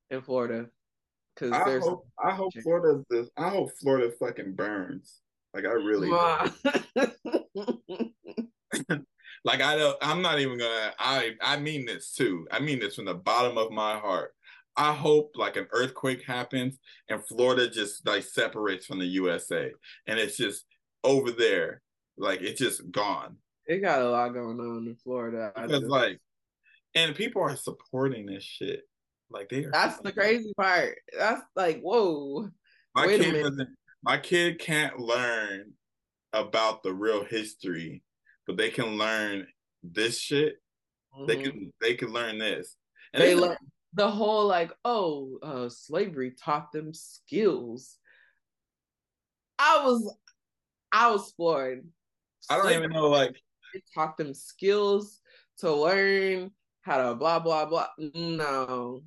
in 0.10 0.22
Florida 0.22 0.68
because 1.40 1.54
I 1.54 1.64
there's 1.66 1.84
hope 1.84 2.08
I 2.22 2.32
hope 2.32 2.54
Florida 2.62 3.04
does 3.10 3.30
I 3.38 3.50
hope 3.50 3.72
Florida 3.80 4.12
fucking 4.20 4.56
burns. 4.56 5.20
Like 5.54 5.66
I 5.66 5.72
really. 5.72 6.10
Like 9.46 9.62
I 9.62 9.78
don't 9.78 9.98
I'm 10.02 10.22
not 10.22 10.40
even 10.40 10.58
gonna 10.58 10.94
I 11.00 11.32
I 11.42 11.58
mean 11.58 11.86
this 11.86 12.14
too. 12.14 12.48
I 12.52 12.60
mean 12.60 12.80
this 12.80 12.96
from 12.96 13.06
the 13.06 13.14
bottom 13.14 13.58
of 13.58 13.72
my 13.72 13.98
heart. 13.98 14.34
I 14.76 14.94
hope 14.94 15.32
like 15.36 15.58
an 15.58 15.68
earthquake 15.72 16.24
happens 16.26 16.78
and 17.10 17.26
Florida 17.26 17.70
just 17.70 18.06
like 18.06 18.24
separates 18.24 18.86
from 18.86 19.00
the 19.00 19.06
USA 19.06 19.72
and 20.08 20.20
it's 20.20 20.38
just 20.38 20.66
over 21.04 21.32
there. 21.32 21.82
Like 22.18 22.42
it's 22.42 22.60
just 22.60 22.90
gone. 22.92 23.38
it 23.66 23.80
got 23.80 24.02
a 24.02 24.10
lot 24.10 24.34
going 24.34 24.60
on 24.60 24.88
in 24.88 24.96
Florida. 25.04 25.52
Because 25.56 25.84
like 25.84 26.20
and 26.96 27.16
people 27.16 27.42
are 27.42 27.56
supporting 27.56 28.26
this 28.26 28.44
shit. 28.44 28.82
Like 29.32 29.50
they 29.50 29.66
are 29.66 29.72
that's 29.72 30.00
the 30.00 30.12
crazy 30.12 30.54
part. 30.58 30.98
That's 31.18 31.42
like, 31.56 31.82
whoa. 31.82 32.50
my 32.96 33.08
Wait 33.08 33.22
kid 33.22 33.42
doesn't 33.42 33.70
my 34.04 34.18
kid 34.18 34.60
can't 34.60 35.00
learn 35.00 35.74
about 36.34 36.84
the 36.84 36.94
real 36.94 37.24
history, 37.24 38.04
but 38.48 38.58
they 38.58 38.70
can 38.70 38.98
learn 38.98 39.48
this 39.84 40.20
shit. 40.20 40.62
They 41.28 41.36
Mhm. 41.36 41.44
can 41.44 41.74
they 41.82 41.94
can 41.96 42.10
learn 42.10 42.38
this. 42.38 42.76
And 43.14 43.24
they 43.24 43.36
learn 43.36 43.58
the 43.94 44.10
whole 44.10 44.46
like 44.48 44.72
oh 44.86 45.40
uh 45.42 45.70
slavery 45.70 46.32
taught 46.32 46.72
them 46.72 46.94
skills 46.94 47.98
i 49.58 49.84
was 49.84 50.16
i 50.92 51.10
was 51.10 51.32
floored 51.32 51.88
I 52.50 52.58
don't 52.58 52.72
even 52.72 52.92
know 52.92 53.10
like 53.10 53.42
it 53.74 53.84
taught 53.94 54.18
them 54.18 54.34
skills 54.34 55.22
to 55.58 55.74
learn 55.74 56.52
how 56.82 57.10
to 57.10 57.16
blah 57.16 57.40
blah 57.40 57.66
blah 57.66 57.88
no 58.14 59.02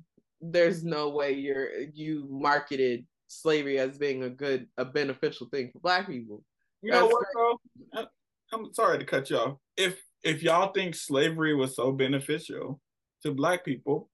there's 0.51 0.83
no 0.83 1.09
way 1.09 1.31
you're 1.31 1.69
you 1.93 2.27
marketed 2.29 3.05
slavery 3.27 3.79
as 3.79 3.97
being 3.97 4.23
a 4.23 4.29
good 4.29 4.67
a 4.77 4.85
beneficial 4.85 5.47
thing 5.47 5.69
for 5.71 5.79
black 5.79 6.05
people 6.07 6.43
you 6.83 6.91
know 6.91 7.07
That's 7.07 7.13
what? 7.13 7.59
I, 7.95 8.05
I'm 8.53 8.73
sorry 8.73 8.99
to 8.99 9.05
cut 9.05 9.29
you 9.29 9.37
off. 9.37 9.57
If 9.77 9.99
if 10.21 10.43
y'all 10.43 10.73
think 10.73 10.95
slavery 10.95 11.55
was 11.55 11.75
so 11.75 11.93
beneficial 11.93 12.79
to 13.23 13.31
black 13.31 13.63
people, 13.63 14.09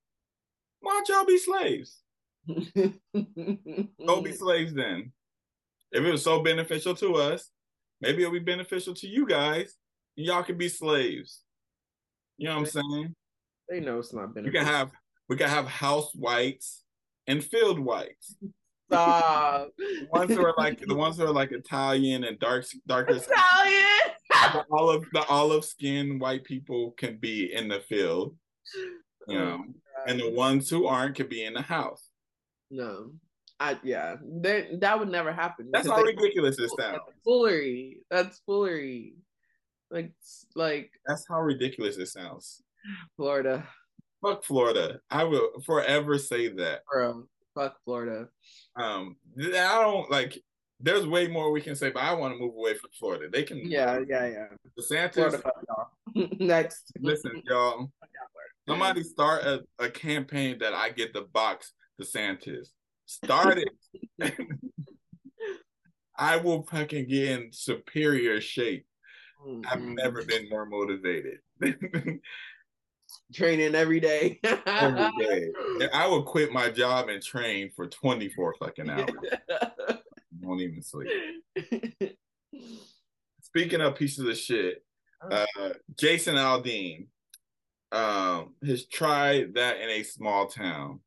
why 0.79 0.91
don't 0.91 1.09
y'all 1.09 1.25
be 1.25 1.39
slaves? 1.39 2.01
Go 4.07 4.21
be 4.21 4.33
slaves 4.33 4.73
then. 4.73 5.11
If 5.91 6.03
it 6.05 6.11
was 6.11 6.23
so 6.23 6.43
beneficial 6.43 6.93
to 6.95 7.15
us, 7.15 7.49
maybe 8.01 8.21
it'll 8.21 8.33
be 8.33 8.39
beneficial 8.39 8.93
to 8.93 9.07
you 9.07 9.25
guys. 9.25 9.75
And 10.15 10.27
y'all 10.27 10.43
can 10.43 10.57
be 10.57 10.69
slaves. 10.69 11.41
You 12.37 12.49
know 12.49 12.59
what 12.59 12.75
I'm 12.75 12.91
saying? 12.91 13.15
They 13.67 13.79
know 13.79 13.97
it's 13.97 14.13
not 14.13 14.35
beneficial. 14.35 14.59
You 14.59 14.65
can 14.65 14.73
have 14.73 14.91
we 15.29 15.35
can 15.35 15.47
have 15.47 15.67
house 15.67 16.11
whites 16.13 16.83
and 17.27 17.43
field 17.43 17.79
whites. 17.79 18.35
Stop. 18.91 19.69
The 19.77 20.07
ones 20.11 20.31
who 20.33 20.43
are 20.43 20.53
like 20.57 20.79
the 20.81 20.95
ones 20.95 21.17
who 21.17 21.25
are 21.25 21.31
like 21.31 21.51
Italian 21.51 22.23
and 22.23 22.39
dark 22.39 22.65
darker 22.87 23.19
skin, 23.19 23.37
Italian. 23.37 24.15
the 24.53 24.65
olive 24.71 25.05
the 25.13 25.23
olive 25.27 25.63
skin 25.63 26.17
white 26.17 26.43
people 26.43 26.91
can 26.97 27.17
be 27.17 27.53
in 27.53 27.67
the 27.67 27.81
field, 27.81 28.35
you 29.27 29.37
oh 29.37 29.45
know, 29.45 29.65
and 30.07 30.19
the 30.19 30.31
ones 30.31 30.69
who 30.69 30.87
aren't 30.87 31.15
can 31.15 31.27
be 31.27 31.43
in 31.43 31.53
the 31.53 31.61
house. 31.61 32.09
no, 32.71 33.11
I 33.59 33.77
yeah, 33.83 34.15
There- 34.23 34.69
that 34.79 34.97
would 34.97 35.09
never 35.09 35.31
happen. 35.31 35.69
That's 35.71 35.87
how 35.87 36.01
ridiculous 36.01 36.57
it 36.57 36.69
sounds. 36.69 36.99
That's 37.05 37.21
foolery. 37.23 37.99
That's 38.09 38.39
foolery. 38.47 39.13
Like 39.91 40.11
like 40.55 40.89
That's 41.05 41.25
how 41.29 41.41
ridiculous 41.41 41.97
it 41.97 42.07
sounds. 42.07 42.63
Florida, 43.17 43.67
Fuck 44.21 44.43
Florida. 44.43 44.99
I 45.09 45.23
will 45.23 45.51
forever 45.65 46.17
say 46.17 46.49
that. 46.49 46.81
bro. 46.91 47.25
Fuck 47.55 47.77
Florida. 47.85 48.27
Um, 48.75 49.15
I 49.37 49.49
don't 49.81 50.09
like. 50.11 50.37
There's 50.81 51.05
way 51.05 51.27
more 51.27 51.51
we 51.51 51.59
can 51.61 51.75
say, 51.75 51.89
but 51.89 52.03
I 52.03 52.13
want 52.13 52.33
to 52.33 52.39
move 52.39 52.55
away 52.55 52.73
from 52.75 52.89
Florida. 52.97 53.27
They 53.31 53.43
can. 53.43 53.59
Yeah, 53.69 53.99
yeah, 54.07 54.27
yeah. 54.27 54.47
DeSantis. 54.79 55.13
Florida, 55.13 55.41
y'all. 55.67 56.27
Next. 56.39 56.91
Listen, 56.99 57.41
y'all. 57.45 57.91
Somebody 58.67 59.03
start 59.03 59.43
a, 59.43 59.63
a 59.79 59.89
campaign 59.89 60.57
that 60.59 60.73
I 60.73 60.89
get 60.91 61.11
the 61.13 61.23
box 61.33 61.73
DeSantis. 61.99 62.67
Start 63.07 63.57
it. 63.57 63.69
I 66.17 66.37
will 66.37 66.63
fucking 66.63 67.07
get 67.07 67.29
in 67.29 67.49
superior 67.51 68.39
shape. 68.41 68.85
I've 69.67 69.79
Mhm. 69.79 69.95
never 69.95 70.23
been 70.23 70.47
more 70.49 70.65
motivated. 70.65 71.39
training 73.33 73.75
every 73.75 73.99
day. 73.99 74.39
Every 74.65 75.11
day. 75.19 75.51
I 75.93 76.07
will 76.07 76.23
quit 76.23 76.51
my 76.51 76.69
job 76.69 77.09
and 77.09 77.21
train 77.21 77.71
for 77.75 77.87
24 77.87 78.55
fucking 78.59 78.89
hours. 78.89 79.09
Won't 80.41 80.61
even 80.61 80.81
sleep. 80.81 81.09
Speaking 83.41 83.81
of 83.81 83.95
pieces 83.95 84.27
of 84.27 84.37
shit, 84.37 84.83
uh, 85.29 85.45
Jason 85.97 86.35
Aldean 86.35 87.07
um, 87.91 88.55
has 88.65 88.85
tried 88.85 89.55
that 89.55 89.79
in 89.79 89.89
a 89.89 90.03
small 90.03 90.47
town. 90.47 90.99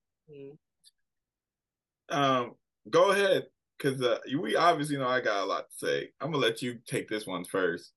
Um, 2.09 2.55
go 2.91 3.11
ahead, 3.11 3.47
because 3.79 4.03
uh, 4.03 4.19
we 4.39 4.57
obviously 4.57 4.97
know 4.97 5.09
I 5.09 5.21
got 5.21 5.45
a 5.45 5.47
lot 5.47 5.71
to 5.71 5.87
say. 5.87 6.11
I'm 6.21 6.33
gonna 6.33 6.45
let 6.45 6.63
you 6.63 6.79
take 6.87 7.09
this 7.09 7.27
one 7.27 7.45
first. 7.45 7.93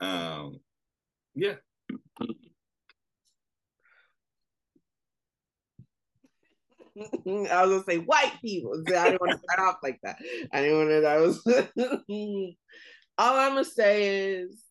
Um, 0.00 0.60
yeah, 1.34 1.54
I 7.26 7.66
was 7.66 7.70
gonna 7.70 7.84
say 7.84 7.98
white 7.98 8.32
people. 8.40 8.82
I 8.88 9.10
didn't 9.10 9.20
want 9.20 9.32
to 9.32 9.38
start 9.50 9.68
off 9.68 9.78
like 9.82 9.98
that. 10.02 10.16
I 10.52 10.62
didn't 10.62 10.78
want 10.78 10.90
to. 10.90 11.06
I 11.06 11.18
was. 11.18 11.42
All 13.18 13.36
I'm 13.36 13.52
gonna 13.52 13.64
say 13.64 14.34
is, 14.34 14.62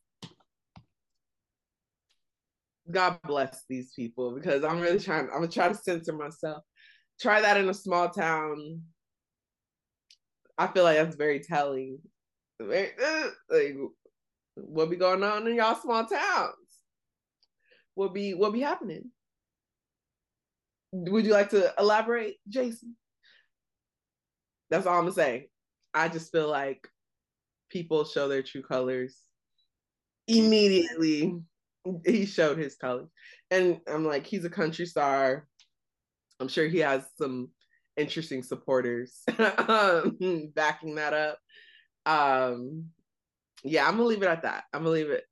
God 2.89 3.19
bless 3.23 3.63
these 3.69 3.91
people 3.95 4.33
because 4.33 4.63
I'm 4.63 4.79
really 4.79 4.99
trying. 4.99 5.25
I'm 5.25 5.41
gonna 5.41 5.47
try 5.47 5.67
to 5.67 5.75
censor 5.75 6.13
myself. 6.13 6.63
Try 7.19 7.41
that 7.41 7.57
in 7.57 7.69
a 7.69 7.73
small 7.73 8.09
town. 8.09 8.81
I 10.57 10.67
feel 10.67 10.83
like 10.83 10.97
that's 10.97 11.15
very 11.15 11.39
telling. 11.39 11.99
Very, 12.59 12.91
uh, 13.03 13.27
like, 13.49 13.75
what 14.55 14.89
be 14.89 14.95
going 14.95 15.23
on 15.23 15.47
in 15.47 15.55
y'all 15.55 15.75
small 15.75 16.05
towns? 16.05 16.53
What 17.93 18.13
be 18.13 18.33
what 18.33 18.53
be 18.53 18.61
happening? 18.61 19.11
Would 20.95 21.25
you 21.25 21.33
like 21.33 21.49
to 21.49 21.73
elaborate, 21.77 22.37
Jason? 22.47 22.95
That's 24.69 24.85
all 24.85 24.95
I'm 24.95 25.01
gonna 25.03 25.13
say. 25.13 25.49
I 25.93 26.07
just 26.07 26.31
feel 26.31 26.49
like 26.49 26.87
people 27.69 28.05
show 28.05 28.27
their 28.27 28.43
true 28.43 28.63
colors 28.63 29.17
immediately. 30.27 31.35
He 32.05 32.25
showed 32.25 32.57
his 32.57 32.75
colors, 32.75 33.09
and 33.51 33.79
I'm 33.87 34.05
like, 34.05 34.25
he's 34.25 34.45
a 34.45 34.49
country 34.49 34.85
star. 34.85 35.47
I'm 36.39 36.47
sure 36.47 36.67
he 36.67 36.79
has 36.79 37.03
some 37.17 37.49
interesting 37.97 38.41
supporters 38.41 39.23
um, 39.67 40.17
backing 40.55 40.95
that 40.95 41.13
up. 41.13 41.37
Um, 42.05 42.85
yeah, 43.63 43.87
I'm 43.87 43.97
gonna 43.97 44.05
leave 44.05 44.23
it 44.23 44.29
at 44.29 44.43
that. 44.43 44.63
I'm 44.73 44.81
gonna 44.81 44.93
leave 44.93 45.09
it. 45.09 45.23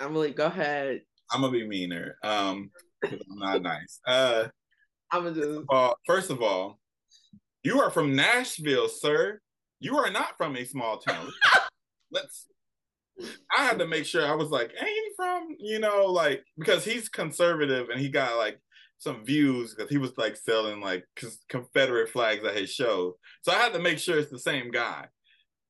I'm 0.00 0.08
gonna 0.08 0.20
leave, 0.20 0.36
go 0.36 0.46
ahead. 0.46 1.02
I'm 1.30 1.40
gonna 1.40 1.52
be 1.52 1.66
meaner. 1.66 2.16
Um, 2.22 2.70
I'm 3.04 3.18
not 3.30 3.62
nice. 3.62 4.00
Uh, 4.06 4.48
I'm 5.12 5.34
just 5.34 5.60
uh, 5.70 5.92
first 6.06 6.30
of 6.30 6.42
all, 6.42 6.80
you 7.62 7.80
are 7.80 7.90
from 7.90 8.16
Nashville, 8.16 8.88
sir. 8.88 9.40
You 9.78 9.96
are 9.98 10.10
not 10.10 10.36
from 10.38 10.56
a 10.56 10.64
small 10.64 10.98
town. 10.98 11.30
Let's. 12.10 12.46
I 13.56 13.64
had 13.64 13.78
to 13.78 13.86
make 13.86 14.06
sure. 14.06 14.26
I 14.26 14.34
was 14.34 14.48
like, 14.48 14.70
ain't 14.70 14.88
he 14.88 15.10
from? 15.16 15.48
You 15.58 15.78
know, 15.78 16.06
like 16.06 16.42
because 16.58 16.84
he's 16.84 17.08
conservative 17.08 17.90
and 17.90 18.00
he 18.00 18.08
got 18.08 18.38
like 18.38 18.58
some 18.98 19.24
views 19.24 19.74
because 19.74 19.90
he 19.90 19.98
was 19.98 20.16
like 20.16 20.36
selling 20.36 20.80
like 20.80 21.04
Confederate 21.48 22.08
flags 22.08 22.44
at 22.44 22.56
his 22.56 22.70
show. 22.72 23.16
So 23.42 23.52
I 23.52 23.56
had 23.56 23.74
to 23.74 23.80
make 23.80 23.98
sure 23.98 24.18
it's 24.18 24.30
the 24.30 24.38
same 24.38 24.70
guy. 24.70 25.06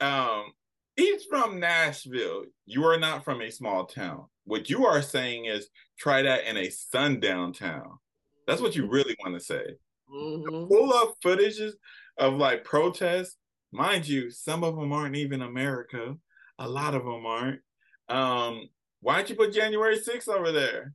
Um, 0.00 0.52
he's 0.96 1.24
from 1.24 1.58
Nashville. 1.58 2.44
You 2.66 2.84
are 2.84 2.98
not 2.98 3.24
from 3.24 3.40
a 3.40 3.50
small 3.50 3.86
town. 3.86 4.26
What 4.44 4.70
you 4.70 4.86
are 4.86 5.02
saying 5.02 5.46
is 5.46 5.68
try 5.98 6.22
that 6.22 6.44
in 6.44 6.56
a 6.56 6.70
sundown 6.70 7.52
town. 7.54 7.98
That's 8.46 8.60
what 8.60 8.74
you 8.76 8.88
really 8.88 9.16
want 9.22 9.34
to 9.38 9.40
say. 9.44 9.64
mhm. 10.12 10.68
Pull 10.68 10.92
up 10.92 11.14
footages 11.24 11.72
of 12.18 12.34
like 12.34 12.64
protests. 12.64 13.36
Mind 13.72 14.06
you, 14.06 14.30
some 14.30 14.62
of 14.64 14.76
them 14.76 14.92
aren't 14.92 15.16
even 15.16 15.42
America. 15.42 16.16
A 16.58 16.68
lot 16.68 16.94
of 16.94 17.04
them 17.04 17.24
aren't. 17.24 17.60
Um, 18.08 18.68
why'd 19.00 19.30
you 19.30 19.36
put 19.36 19.54
January 19.54 19.98
6th 19.98 20.28
over 20.28 20.52
there? 20.52 20.92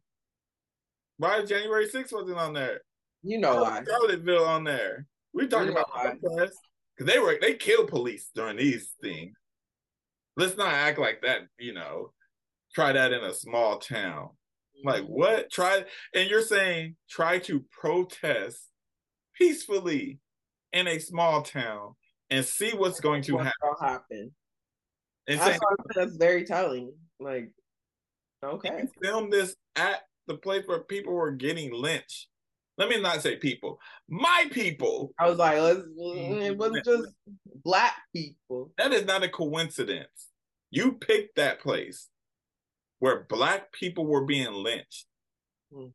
Why 1.17 1.43
January 1.43 1.87
6th 1.87 2.13
wasn't 2.13 2.37
on 2.37 2.53
there? 2.53 2.81
you 3.23 3.39
know 3.39 3.63
why. 3.63 3.83
Charlottesville 3.83 4.45
on 4.45 4.63
there. 4.63 5.05
We 5.33 5.47
talking 5.47 5.69
You 5.69 5.73
know 5.73 5.81
about 5.81 6.21
protests 6.21 6.59
because 6.95 7.11
they 7.11 7.19
were 7.19 7.37
they 7.41 7.55
killed 7.55 7.89
police 7.89 8.29
during 8.33 8.57
these 8.57 8.93
things. 9.01 9.35
Let's 10.35 10.55
not 10.55 10.73
act 10.73 10.99
like 10.99 11.21
that. 11.23 11.41
You 11.57 11.73
know, 11.73 12.13
try 12.73 12.91
that 12.91 13.11
in 13.11 13.23
a 13.23 13.33
small 13.33 13.79
town. 13.79 14.29
Like 14.83 15.03
what? 15.05 15.51
Try 15.51 15.83
and 16.13 16.29
you're 16.29 16.41
saying 16.41 16.95
try 17.09 17.39
to 17.39 17.63
protest 17.71 18.59
peacefully 19.33 20.19
in 20.73 20.87
a 20.87 20.99
small 20.99 21.41
town 21.41 21.95
and 22.29 22.45
see 22.45 22.71
what's 22.71 22.99
going 22.99 23.21
to 23.23 23.33
What's 23.35 23.45
happen. 23.45 23.87
happen? 23.87 24.31
And 25.27 25.39
That's, 25.39 25.49
saying 25.49 25.59
why 25.61 25.71
I 25.71 25.93
said 25.93 26.03
that's 26.07 26.17
very 26.17 26.45
telling. 26.45 26.93
Like, 27.19 27.49
okay, 28.43 28.83
film 29.01 29.29
this 29.29 29.55
at 29.75 30.01
the 30.27 30.35
place 30.35 30.63
where 30.65 30.81
people 30.81 31.13
were 31.13 31.31
getting 31.31 31.73
lynched. 31.73 32.27
Let 32.77 32.89
me 32.89 33.01
not 33.01 33.21
say 33.23 33.37
people, 33.37 33.79
my 34.07 34.45
people. 34.51 35.11
I 35.19 35.27
was 35.27 35.39
like, 35.39 35.57
let's. 35.59 35.79
Mm-hmm. 35.79 36.41
It 36.41 36.57
wasn't 36.57 36.85
just 36.85 37.07
black 37.63 37.95
people. 38.15 38.71
That 38.77 38.93
is 38.93 39.05
not 39.05 39.23
a 39.23 39.29
coincidence. 39.29 40.27
You 40.69 40.93
picked 40.93 41.37
that 41.37 41.59
place 41.59 42.09
where 42.99 43.25
black 43.29 43.71
people 43.71 44.05
were 44.05 44.25
being 44.25 44.51
lynched. 44.51 45.05
Hmm. 45.73 45.87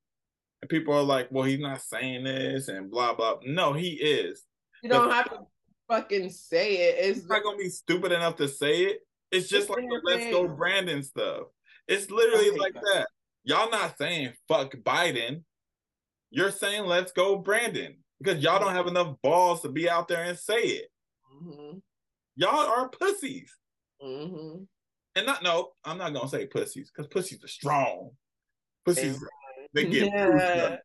And 0.60 0.68
people 0.68 0.94
are 0.94 1.02
like, 1.02 1.28
well, 1.30 1.44
he's 1.44 1.58
not 1.58 1.82
saying 1.82 2.24
this 2.24 2.68
and 2.68 2.90
blah, 2.90 3.14
blah. 3.14 3.38
No, 3.44 3.72
he 3.72 3.90
is. 3.90 4.44
You 4.82 4.90
don't 4.90 5.10
have 5.10 5.28
to 5.30 5.38
fucking 5.88 6.30
say 6.30 6.74
it. 6.88 6.96
It's 6.98 7.18
He's 7.20 7.28
not 7.28 7.42
going 7.42 7.58
to 7.58 7.64
be 7.64 7.68
stupid 7.68 8.12
enough 8.12 8.36
to 8.36 8.48
say 8.48 8.82
it. 8.84 9.00
It's 9.30 9.48
just 9.48 9.68
It's 9.68 9.70
like 9.70 9.88
the 9.88 10.00
Let's 10.04 10.30
Go. 10.30 10.46
Brandon 10.48 11.02
stuff. 11.02 11.46
It's 11.88 12.10
literally 12.10 12.50
like 12.50 12.74
that. 12.74 12.84
that. 12.94 13.08
Y'all 13.44 13.70
not 13.70 13.98
saying 13.98 14.32
fuck 14.46 14.72
Biden. 14.76 15.42
You're 16.30 16.52
saying 16.52 16.84
let's 16.86 17.12
go 17.12 17.36
Brandon 17.36 17.96
because 18.20 18.42
y'all 18.42 18.60
don't 18.60 18.72
have 18.74 18.86
enough 18.86 19.16
balls 19.22 19.62
to 19.62 19.68
be 19.68 19.90
out 19.90 20.06
there 20.08 20.22
and 20.22 20.38
say 20.38 20.62
it. 20.62 20.88
hmm 21.28 21.78
Y'all 22.36 22.56
are 22.56 22.88
pussies. 22.88 23.52
hmm 24.00 24.62
And 25.14 25.26
not 25.26 25.42
no, 25.42 25.70
I'm 25.84 25.98
not 25.98 26.14
gonna 26.14 26.28
say 26.28 26.46
pussies 26.46 26.90
because 26.90 27.08
pussies 27.08 27.44
are 27.44 27.48
strong. 27.48 28.10
Pussies 28.84 29.22
they 29.74 29.86
get 29.86 30.06
Yeah. 30.12 30.76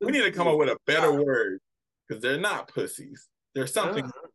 We 0.00 0.12
need 0.12 0.22
to 0.22 0.32
come 0.32 0.48
up 0.48 0.56
with 0.58 0.68
a 0.68 0.76
better 0.86 1.12
word 1.12 1.60
because 2.08 2.22
they're 2.22 2.40
not 2.40 2.68
pussies. 2.68 3.28
They're 3.54 3.66
something. 3.66 4.04
Uh-huh. 4.04 4.26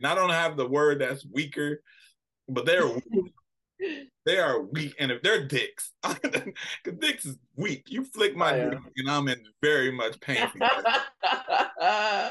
And 0.00 0.06
I 0.06 0.14
don't 0.14 0.30
have 0.30 0.56
the 0.56 0.68
word 0.68 1.00
that's 1.00 1.26
weaker, 1.26 1.82
but 2.48 2.66
they're 2.66 2.86
weak. 2.86 3.32
they 4.26 4.38
are 4.38 4.62
weak. 4.62 4.94
And 4.98 5.10
if 5.10 5.22
they're 5.22 5.46
dicks, 5.46 5.92
because 6.22 6.52
dicks 6.98 7.24
is 7.26 7.38
weak. 7.56 7.84
You 7.88 8.04
flick 8.04 8.36
my 8.36 8.52
Oh, 8.52 8.56
yeah. 8.56 8.70
dick 8.70 8.80
and 8.96 9.10
I'm 9.10 9.28
in 9.28 9.42
very 9.62 9.90
much 9.90 10.20
pain. 10.20 10.48
yeah, 11.80 12.30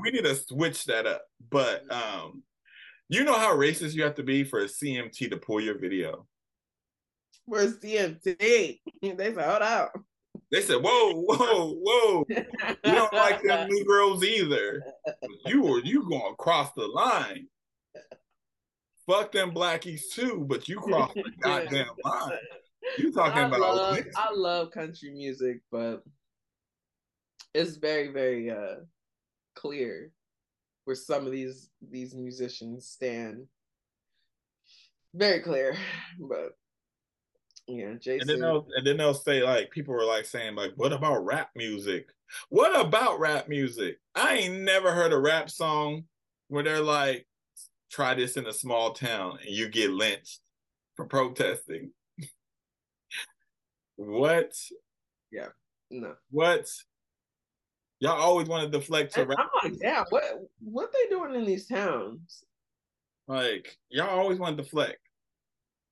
we 0.00 0.10
need 0.10 0.24
to 0.24 0.34
switch 0.34 0.84
that 0.86 1.06
up. 1.06 1.22
But 1.50 1.90
um, 1.92 2.42
You 3.10 3.24
know 3.24 3.36
how 3.36 3.56
racist 3.56 3.94
you 3.94 4.04
have 4.04 4.14
to 4.14 4.22
be 4.22 4.44
for 4.44 4.60
a 4.60 4.66
CMT 4.66 5.30
to 5.30 5.36
pull 5.36 5.60
your 5.60 5.76
video. 5.76 6.28
Where's 7.44 7.76
CMT? 7.80 8.36
They 8.38 8.78
said, 9.02 9.36
hold 9.36 9.62
up. 9.62 9.92
They 10.52 10.62
said, 10.62 10.76
"Whoa, 10.76 11.14
whoa, 11.14 11.74
whoa! 11.74 12.24
You 12.28 12.44
don't 12.84 13.12
like 13.12 13.42
them 13.42 13.68
Negroes 13.68 14.22
either. 14.24 14.82
You 15.46 15.62
were 15.62 15.80
you 15.80 16.08
going 16.08 16.32
across 16.32 16.72
the 16.72 16.86
line. 16.86 17.46
Fuck 19.08 19.32
them 19.32 19.52
blackies 19.52 20.02
too, 20.12 20.44
but 20.48 20.68
you 20.68 20.78
crossed 20.78 21.14
the 21.14 21.24
goddamn 21.40 21.86
line. 22.04 22.32
You 22.98 23.12
talking 23.12 23.42
I 23.42 23.46
about 23.46 23.60
love. 23.60 23.98
I 24.16 24.32
love 24.32 24.70
country 24.70 25.10
music, 25.10 25.62
but 25.70 26.04
it's 27.54 27.76
very, 27.76 28.08
very 28.08 28.50
uh 28.50 28.76
clear 29.56 30.12
where 30.84 30.96
some 30.96 31.26
of 31.26 31.32
these 31.32 31.70
these 31.90 32.14
musicians 32.14 32.86
stand. 32.86 33.46
Very 35.14 35.40
clear, 35.40 35.76
but 36.18 36.56
yeah, 37.66 37.86
And 37.86 38.00
then 38.00 38.00
Jason. 38.00 38.40
they'll 38.40 38.66
and 38.76 38.86
then 38.86 38.96
they'll 38.96 39.14
say 39.14 39.42
like 39.42 39.70
people 39.70 39.94
were 39.94 40.04
like 40.04 40.24
saying 40.26 40.54
like, 40.56 40.72
what 40.76 40.92
about 40.92 41.24
rap 41.24 41.50
music? 41.54 42.08
What 42.48 42.78
about 42.78 43.20
rap 43.20 43.48
music? 43.48 43.98
I 44.14 44.34
ain't 44.36 44.62
never 44.62 44.92
heard 44.92 45.12
a 45.12 45.18
rap 45.18 45.50
song 45.50 46.04
where 46.48 46.62
they're 46.64 46.80
like, 46.80 47.26
try 47.90 48.14
this 48.14 48.36
in 48.36 48.46
a 48.46 48.52
small 48.52 48.92
town 48.92 49.38
and 49.44 49.50
you 49.50 49.68
get 49.68 49.90
lynched 49.90 50.40
for 50.96 51.06
protesting. 51.06 51.90
what? 53.96 54.52
Yeah. 55.30 55.48
No, 55.90 56.14
What? 56.30 56.68
Y'all 58.00 58.20
always 58.20 58.48
want 58.48 58.64
to 58.64 58.78
deflect 58.78 59.14
to. 59.14 59.22
I'm 59.22 59.28
like, 59.62 59.80
yeah, 59.80 60.04
what 60.10 60.24
what 60.60 60.92
they 60.92 61.08
doing 61.10 61.34
in 61.34 61.44
these 61.44 61.66
towns? 61.66 62.42
Like 63.28 63.76
y'all 63.88 64.08
always 64.08 64.38
want 64.38 64.56
to 64.56 64.62
deflect. 64.62 64.98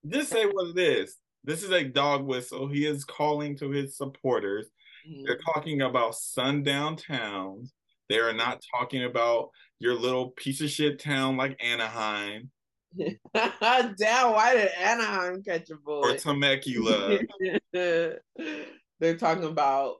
Just 0.06 0.30
say 0.30 0.46
what 0.46 0.76
it 0.76 0.78
is. 0.78 1.16
This 1.44 1.62
is 1.62 1.70
a 1.70 1.84
dog 1.84 2.24
whistle. 2.24 2.68
He 2.68 2.86
is 2.86 3.04
calling 3.04 3.56
to 3.58 3.70
his 3.70 3.96
supporters. 3.96 4.66
Mm-hmm. 5.08 5.24
They're 5.24 5.40
talking 5.54 5.82
about 5.82 6.14
sundown 6.14 6.96
towns. 6.96 7.72
They 8.08 8.18
are 8.18 8.32
not 8.32 8.62
talking 8.74 9.04
about 9.04 9.50
your 9.78 9.94
little 9.94 10.30
piece 10.30 10.60
of 10.60 10.70
shit 10.70 10.98
town 10.98 11.36
like 11.36 11.62
Anaheim 11.62 12.50
Damn, 13.34 14.32
why 14.32 14.54
did 14.54 14.70
Anaheim 14.78 15.42
catch 15.42 15.70
a 15.70 15.76
boy? 15.76 16.00
or? 16.00 16.16
Temecula. 16.16 17.18
They're 17.72 19.16
talking 19.18 19.44
about 19.44 19.96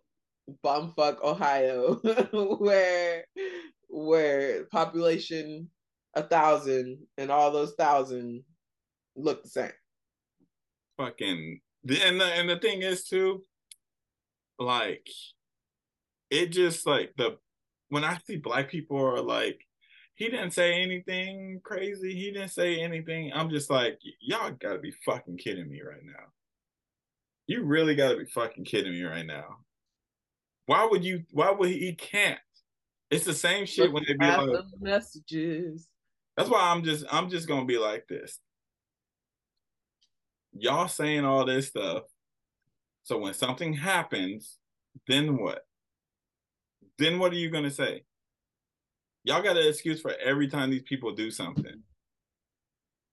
bumfuck 0.65 1.23
Ohio, 1.23 1.95
where 2.59 3.25
where 3.89 4.65
population 4.65 5.69
a 6.15 6.23
thousand 6.23 6.99
and 7.17 7.31
all 7.31 7.51
those 7.51 7.75
thousand 7.75 8.43
look 9.17 9.43
the 9.43 9.49
same. 9.49 9.71
Fucking 10.97 11.61
and 11.89 12.21
the 12.21 12.25
and 12.25 12.49
the 12.49 12.59
thing 12.59 12.83
is 12.83 13.05
too, 13.05 13.43
like 14.59 15.09
it 16.31 16.47
just 16.49 16.87
like 16.87 17.13
the 17.17 17.39
when 17.89 18.05
I 18.05 18.19
see 18.27 18.37
black 18.37 18.71
people 18.71 18.99
are 18.99 19.21
like, 19.23 19.61
he 20.15 20.29
didn't 20.29 20.51
say 20.51 20.83
anything 20.83 21.61
crazy. 21.63 22.15
He 22.15 22.33
didn't 22.33 22.51
say 22.51 22.81
anything. 22.81 23.31
I'm 23.35 23.51
just 23.51 23.71
like, 23.71 23.99
y'all 24.21 24.51
gotta 24.51 24.79
be 24.79 24.93
fucking 25.07 25.39
kidding 25.39 25.69
me 25.69 25.81
right 25.81 26.05
now. 26.05 26.25
You 27.47 27.65
really 27.65 27.95
gotta 27.95 28.17
be 28.17 28.27
fucking 28.27 28.65
kidding 28.65 28.93
me 28.93 29.03
right 29.05 29.27
now. 29.27 29.59
Why 30.69 30.85
would 30.85 31.03
you? 31.03 31.25
Why 31.31 31.51
would 31.51 31.71
he? 31.71 31.79
He 31.79 31.95
can't. 31.95 32.39
It's 33.11 33.25
the 33.25 33.33
same 33.33 33.65
shit 33.65 33.91
when 33.91 34.05
they 34.07 34.13
be 34.13 34.27
like. 34.27 34.65
messages. 34.79 35.89
That's 36.37 36.51
why 36.51 36.61
I'm 36.61 36.85
just. 36.85 37.07
I'm 37.11 37.31
just 37.31 37.49
gonna 37.49 37.65
be 37.65 37.79
like 37.79 38.07
this. 38.07 38.39
Y'all 40.53 40.87
saying 40.87 41.25
all 41.25 41.47
this 41.47 41.69
stuff. 41.69 42.03
So 43.05 43.17
when 43.17 43.33
something 43.33 43.73
happens, 43.73 44.59
then 45.07 45.39
what? 45.39 45.65
Then 46.99 47.19
what 47.19 47.33
are 47.33 47.37
you 47.37 47.49
gonna 47.49 47.71
say? 47.71 48.05
Y'all 49.25 49.43
got 49.43 49.57
an 49.57 49.67
excuse 49.67 50.03
for 50.03 50.13
every 50.23 50.49
time 50.49 50.69
these 50.69 50.83
people 50.83 51.15
do 51.15 51.31
something. 51.31 51.83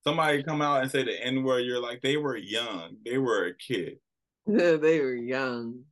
Somebody 0.04 0.44
come 0.44 0.62
out 0.62 0.82
and 0.82 0.92
say 0.92 1.04
the 1.04 1.26
N 1.26 1.42
word, 1.42 1.60
you're 1.60 1.82
like, 1.82 2.02
they 2.02 2.18
were 2.18 2.36
young. 2.36 2.98
They 3.06 3.18
were 3.18 3.46
a 3.46 3.54
kid. 3.54 4.00
they 4.46 5.00
were 5.00 5.16
young. 5.16 5.86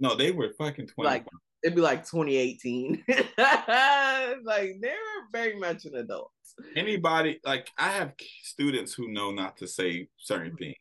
No, 0.00 0.16
they 0.16 0.30
were 0.32 0.52
fucking 0.58 0.88
20. 0.88 1.08
Like 1.08 1.26
it'd 1.64 1.74
be 1.74 1.80
like 1.80 2.04
2018. 2.04 3.04
like 3.08 4.76
they 4.80 4.90
were 4.90 5.28
very 5.32 5.58
much 5.58 5.86
an 5.86 5.96
adult. 5.96 6.30
Anybody, 6.76 7.40
like, 7.44 7.68
I 7.78 7.88
have 7.88 8.12
students 8.42 8.92
who 8.92 9.08
know 9.08 9.32
not 9.32 9.56
to 9.56 9.66
say 9.66 10.08
certain 10.18 10.56
things. 10.56 10.76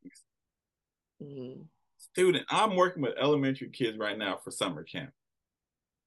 Mhm. 1.21 1.65
Student, 1.97 2.45
I'm 2.49 2.76
working 2.76 3.02
with 3.02 3.17
elementary 3.17 3.69
kids 3.69 3.97
right 3.97 4.17
now 4.17 4.38
for 4.43 4.52
summer 4.52 4.84
camp. 4.84 5.12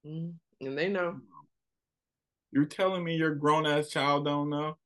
Mhm. 0.04 0.34
And 0.60 0.78
they 0.78 0.88
know. 0.88 1.20
You're 2.52 2.66
telling 2.66 3.02
me 3.02 3.16
your 3.16 3.34
grown 3.34 3.66
ass 3.66 3.88
child 3.88 4.24
don't 4.24 4.50
know? 4.50 4.78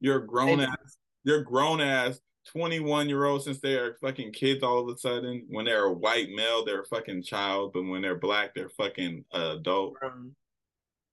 You're 0.00 0.20
grown 0.20 0.60
ass, 0.60 0.98
you're 1.24 1.42
grown 1.42 1.80
ass 1.80 2.20
21 2.48 3.08
year 3.08 3.24
old 3.24 3.42
since 3.44 3.60
they 3.60 3.74
are 3.74 3.96
fucking 4.00 4.32
kids 4.32 4.62
all 4.62 4.80
of 4.80 4.94
a 4.94 4.98
sudden. 4.98 5.44
When 5.48 5.64
they're 5.66 5.84
a 5.84 5.92
white 5.92 6.30
male, 6.30 6.64
they're 6.64 6.82
a 6.82 6.86
fucking 6.86 7.22
child, 7.22 7.72
but 7.72 7.84
when 7.84 8.02
they're 8.02 8.16
black, 8.18 8.54
they're 8.54 8.70
fucking 8.70 9.24
uh, 9.32 9.56
adult. 9.58 9.94
grown. 9.94 10.34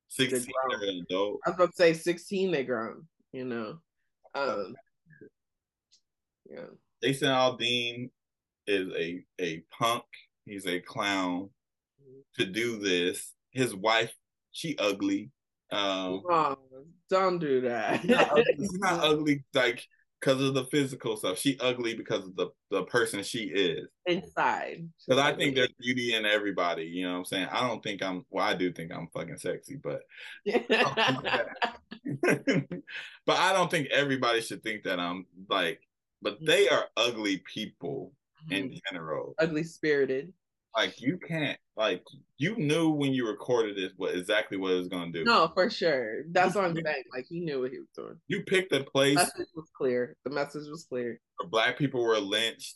16, 0.10 0.40
grown. 0.40 0.80
they're 0.80 0.90
an 0.90 1.06
adult. 1.10 1.40
I 1.46 1.50
was 1.50 1.56
about 1.56 1.70
to 1.72 1.76
say 1.76 1.94
16 1.94 2.52
they 2.52 2.64
grown, 2.64 3.06
you 3.32 3.46
know. 3.46 3.80
Um 4.34 4.76
yeah. 6.50 6.66
Jason 7.04 7.30
Aldean 7.30 8.10
is 8.66 8.90
a 8.96 9.24
a 9.40 9.64
punk. 9.78 10.04
He's 10.46 10.66
a 10.66 10.80
clown 10.80 11.50
to 12.38 12.46
do 12.46 12.80
this. 12.80 13.34
His 13.52 13.76
wife, 13.76 14.14
she 14.52 14.78
ugly. 14.78 15.32
Um, 15.72 16.24
Oh, 16.30 16.58
don't 17.10 17.40
do 17.40 17.62
that. 17.62 18.02
He's 18.02 18.10
not 18.10 18.38
not 18.80 19.04
ugly 19.04 19.44
like 19.54 19.86
because 20.20 20.42
of 20.42 20.54
the 20.54 20.66
physical 20.66 21.18
stuff. 21.18 21.38
She 21.38 21.58
ugly 21.60 21.94
because 21.94 22.26
of 22.26 22.36
the 22.36 22.50
the 22.70 22.84
person 22.84 23.24
she 23.24 23.44
is. 23.44 23.88
Inside. 24.06 24.88
Because 25.06 25.22
I 25.22 25.36
think 25.36 25.56
there's 25.56 25.74
beauty 25.80 26.14
in 26.16 26.26
everybody. 26.26 26.84
You 26.84 27.06
know 27.06 27.14
what 27.14 27.20
I'm 27.20 27.26
saying? 27.26 27.48
I 27.52 27.68
don't 27.68 27.84
think 27.84 28.04
I'm. 28.04 28.26
Well, 28.30 28.46
I 28.46 28.54
do 28.54 28.72
think 28.72 28.92
I'm 28.92 29.08
fucking 29.14 29.38
sexy, 29.38 29.76
but 29.76 30.02
but 33.26 33.38
I 33.38 33.54
don't 33.54 33.72
think 33.72 33.88
everybody 33.92 34.42
should 34.42 34.64
think 34.64 34.84
that 34.84 35.00
I'm 35.00 35.26
like. 35.50 35.82
But 36.22 36.40
they 36.44 36.66
mm-hmm. 36.66 36.76
are 36.76 36.86
ugly 36.98 37.44
people 37.54 38.12
in 38.50 38.70
mm-hmm. 38.70 38.78
general. 38.90 39.36
ugly 39.40 39.64
spirited. 39.64 40.34
Like 40.78 41.02
you 41.02 41.18
can't. 41.18 41.58
Like 41.76 42.04
you 42.38 42.56
knew 42.56 42.90
when 42.90 43.12
you 43.12 43.28
recorded 43.28 43.76
this 43.76 43.92
what 43.98 44.14
exactly 44.16 44.58
what 44.58 44.72
it 44.74 44.76
was 44.76 44.88
gonna 44.88 45.12
do. 45.12 45.24
No, 45.24 45.50
for 45.54 45.70
sure. 45.72 46.22
That's 46.32 46.54
what 46.56 46.66
I'm 46.66 46.76
saying. 46.76 47.04
Like 47.14 47.26
he 47.28 47.40
knew 47.40 47.62
what 47.62 47.72
he 47.72 47.80
was 47.80 47.88
doing. 47.96 48.16
You 48.28 48.44
picked 48.44 48.72
a 48.74 48.84
place 48.84 49.16
The 49.16 49.22
message 49.24 49.48
was 49.56 49.70
clear. 49.76 50.16
The 50.24 50.30
message 50.32 50.68
was 50.70 50.86
clear. 50.88 51.20
black 51.50 51.78
people 51.80 52.04
were 52.04 52.20
lynched. 52.20 52.76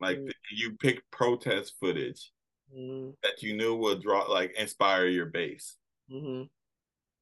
Like 0.00 0.18
Mm. 0.18 0.30
you 0.56 0.72
picked 0.76 1.10
protest 1.10 1.74
footage 1.80 2.30
Mm-hmm. 2.72 3.10
that 3.24 3.42
you 3.42 3.56
knew 3.56 3.74
would 3.74 4.00
draw 4.00 4.22
like 4.30 4.52
inspire 4.56 5.06
your 5.08 5.26
base. 5.26 5.76
Mm-hmm. 6.08 6.44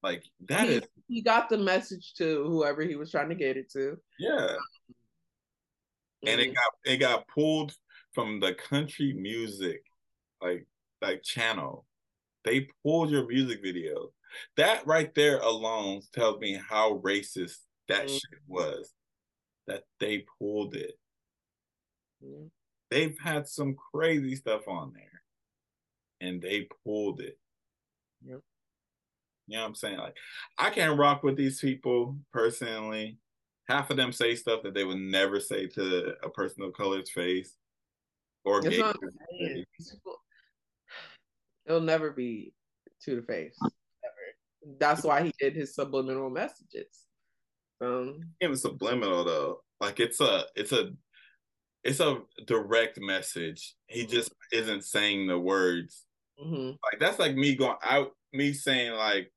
Like 0.02 0.22
that 0.48 0.68
he, 0.68 0.74
is 0.74 0.82
he 1.08 1.22
got 1.22 1.48
the 1.48 1.56
message 1.56 2.12
to 2.18 2.44
whoever 2.46 2.82
he 2.82 2.96
was 2.96 3.10
trying 3.10 3.30
to 3.30 3.34
get 3.34 3.56
it 3.56 3.70
to. 3.72 3.96
yeah. 4.18 4.56
and 6.26 6.40
it 6.40 6.50
Mhm. 6.50 6.54
got 6.54 6.72
it 6.84 6.96
got 6.98 7.26
pulled 7.28 7.74
from 8.12 8.40
the 8.40 8.52
country 8.54 9.12
music 9.14 9.82
like 10.40 10.66
like 11.00 11.22
channel. 11.22 11.86
They 12.44 12.68
pulled 12.82 13.10
your 13.10 13.26
music 13.26 13.60
video. 13.62 14.12
That 14.56 14.86
right 14.86 15.14
there 15.14 15.38
alone 15.38 16.02
tells 16.12 16.38
me 16.40 16.54
how 16.68 16.98
racist 16.98 17.58
that 17.88 18.06
Mhm. 18.08 18.12
shit 18.20 18.40
was 18.46 18.92
that 19.66 19.84
they 20.00 20.24
pulled 20.38 20.74
it. 20.74 20.98
Mhm. 22.22 22.50
they've 22.90 23.18
had 23.20 23.46
some 23.46 23.76
crazy 23.92 24.34
stuff 24.34 24.66
on 24.66 24.92
there 24.94 25.22
and 26.20 26.40
they 26.42 26.68
pulled 26.84 27.20
it. 27.20 27.38
Yep. 28.24 28.40
you 29.46 29.56
know 29.56 29.62
what 29.62 29.68
i'm 29.68 29.74
saying? 29.76 29.98
Like 29.98 30.16
i 30.58 30.68
can't 30.70 30.98
rock 30.98 31.22
with 31.22 31.36
these 31.36 31.60
people 31.60 32.18
personally. 32.32 33.18
Half 33.68 33.90
of 33.90 33.96
them 33.98 34.10
say 34.12 34.34
stuff 34.34 34.62
that 34.62 34.74
they 34.74 34.84
would 34.84 34.98
never 34.98 35.38
say 35.40 35.66
to 35.68 36.16
a 36.24 36.30
person 36.30 36.62
of 36.64 36.72
color's 36.72 37.10
face 37.10 37.56
or 38.44 38.60
gay 38.62 38.80
what 38.80 38.96
I'm 38.96 39.00
person's 39.00 39.20
saying. 39.30 39.54
face. 39.56 39.64
These 39.78 39.90
people- 39.92 40.22
It'll 41.68 41.80
never 41.80 42.10
be 42.10 42.54
to 43.02 43.16
the 43.16 43.22
face. 43.22 43.56
Never. 43.62 44.78
That's 44.80 45.04
why 45.04 45.22
he 45.22 45.32
did 45.38 45.54
his 45.54 45.74
subliminal 45.74 46.30
messages. 46.30 47.04
Um, 47.80 48.20
Even 48.40 48.56
subliminal 48.56 49.24
though 49.24 49.60
like 49.80 50.00
it's 50.00 50.20
a 50.20 50.44
it's 50.56 50.72
a 50.72 50.90
it's 51.84 52.00
a 52.00 52.18
direct 52.46 52.98
message 53.00 53.74
he 53.86 54.06
just 54.06 54.32
isn't 54.52 54.84
saying 54.84 55.26
the 55.26 55.38
words 55.38 56.04
mhm. 56.42 56.76
like 56.90 57.00
that's 57.00 57.18
like 57.18 57.36
me 57.36 57.54
going 57.54 57.76
out 57.82 58.12
me 58.32 58.52
saying 58.52 58.92
like 58.92 59.30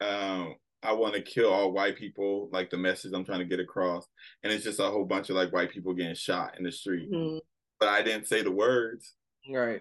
um 0.00 0.54
I 0.84 0.92
want 0.92 1.14
to 1.14 1.22
kill 1.22 1.52
all 1.52 1.70
white 1.70 1.96
people, 1.96 2.48
like 2.52 2.68
the 2.68 2.76
message 2.76 3.12
I'm 3.14 3.24
trying 3.24 3.38
to 3.38 3.44
get 3.44 3.60
across. 3.60 4.08
And 4.42 4.52
it's 4.52 4.64
just 4.64 4.80
a 4.80 4.90
whole 4.90 5.04
bunch 5.04 5.30
of 5.30 5.36
like 5.36 5.52
white 5.52 5.70
people 5.70 5.94
getting 5.94 6.16
shot 6.16 6.58
in 6.58 6.64
the 6.64 6.72
street. 6.72 7.08
Mhm. 7.08 7.38
But 7.78 7.88
I 7.88 8.02
didn't 8.02 8.26
say 8.26 8.42
the 8.42 8.50
words. 8.50 9.14
Right. 9.48 9.80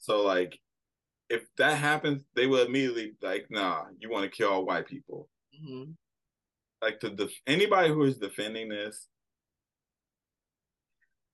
So 0.00 0.20
like 0.20 0.60
if 1.30 1.42
that 1.58 1.76
happens, 1.78 2.24
they 2.34 2.46
will 2.46 2.64
immediately 2.66 3.12
like, 3.22 3.46
nah, 3.50 3.84
you 3.98 4.10
want 4.10 4.24
to 4.24 4.30
kill 4.36 4.50
all 4.50 4.64
white 4.64 4.86
people. 4.86 5.28
hmm 5.62 5.84
Like 6.82 7.00
to 7.00 7.10
def- 7.10 7.40
anybody 7.46 7.88
who 7.90 8.02
is 8.04 8.18
defending 8.18 8.68
this, 8.68 9.06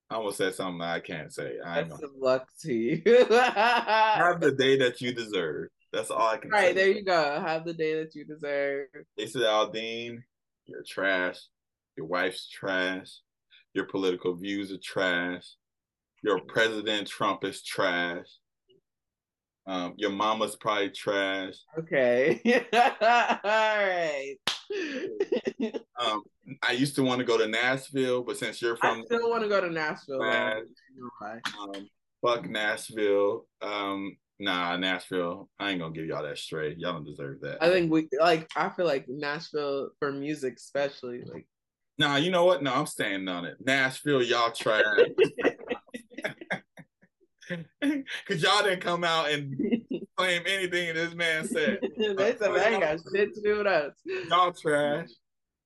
I 0.09 0.15
almost 0.15 0.37
said 0.37 0.53
something 0.53 0.81
I 0.81 0.99
can't 0.99 1.33
say. 1.33 1.53
I 1.65 1.83
Best 1.83 2.01
know. 2.01 2.07
of 2.07 2.13
luck 2.19 2.47
to 2.61 2.73
you. 2.73 3.01
Have 3.05 4.39
the 4.39 4.51
day 4.57 4.77
that 4.77 5.01
you 5.01 5.13
deserve. 5.13 5.69
That's 5.91 6.11
all 6.11 6.27
I 6.27 6.37
can 6.37 6.51
say. 6.51 6.57
right 6.57 6.75
there, 6.75 6.89
you 6.89 7.03
go. 7.03 7.39
Have 7.41 7.65
the 7.65 7.73
day 7.73 7.95
that 8.03 8.13
you 8.13 8.25
deserve. 8.25 8.87
They 9.17 9.25
said, 9.27 9.41
Aldean, 9.43 10.17
you're 10.65 10.83
trash. 10.87 11.39
Your 11.97 12.05
wife's 12.05 12.47
trash. 12.49 13.09
Your 13.73 13.85
political 13.85 14.35
views 14.35 14.71
are 14.71 14.77
trash. 14.77 15.45
Your 16.21 16.39
president 16.41 17.07
Trump 17.07 17.43
is 17.43 17.63
trash. 17.63 18.27
Um, 19.67 19.93
your 19.97 20.11
mama's 20.11 20.55
probably 20.55 20.89
trash. 20.91 21.55
Okay. 21.79 22.39
All 22.73 23.39
right. 23.43 24.35
Um, 25.97 26.23
I 26.61 26.73
used 26.73 26.95
to 26.95 27.03
want 27.03 27.19
to 27.19 27.25
go 27.25 27.37
to 27.37 27.47
Nashville, 27.47 28.21
but 28.21 28.37
since 28.37 28.61
you're 28.61 28.75
from, 28.75 28.99
I 28.99 29.05
still 29.05 29.29
want 29.29 29.43
to 29.43 29.47
go 29.49 29.61
to 29.61 29.69
Nashville. 29.69 30.19
though. 30.19 30.25
Trash. 30.25 30.63
You 30.93 31.01
know 31.01 31.09
why. 31.19 31.39
um, 31.59 31.89
fuck 32.21 32.49
Nashville. 32.49 33.45
Um, 33.61 34.17
nah, 34.39 34.75
Nashville. 34.75 35.49
I 35.59 35.71
ain't 35.71 35.79
gonna 35.79 35.93
give 35.93 36.05
y'all 36.05 36.23
that 36.23 36.37
straight. 36.37 36.77
Y'all 36.77 36.93
don't 36.93 37.05
deserve 37.05 37.39
that. 37.41 37.63
I 37.63 37.69
think 37.69 37.91
we 37.91 38.09
like. 38.19 38.49
I 38.55 38.69
feel 38.69 38.85
like 38.85 39.05
Nashville 39.07 39.91
for 39.99 40.11
music, 40.11 40.55
especially 40.57 41.23
like. 41.31 41.47
Nah, 41.97 42.17
you 42.17 42.29
know 42.29 42.43
what? 42.43 42.61
No, 42.61 42.73
I'm 42.73 42.87
staying 42.87 43.27
on 43.29 43.45
it. 43.45 43.57
Nashville, 43.65 44.21
y'all 44.21 44.51
trash. 44.51 44.83
Cause 48.27 48.41
y'all 48.41 48.63
didn't 48.63 48.81
come 48.81 49.03
out 49.03 49.29
and 49.29 49.55
claim 50.17 50.41
anything 50.47 50.93
this 50.93 51.13
man 51.13 51.47
said. 51.47 51.79
they 51.97 52.35
said 52.37 52.53
they 52.53 52.65
ain't 52.65 52.81
got 52.81 52.99
shit 53.13 53.33
to 53.35 53.41
do 53.41 53.57
with 53.57 53.67
us. 53.67 53.93
Y'all 54.29 54.51
trash. 54.51 55.09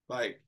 Like, 0.08 0.42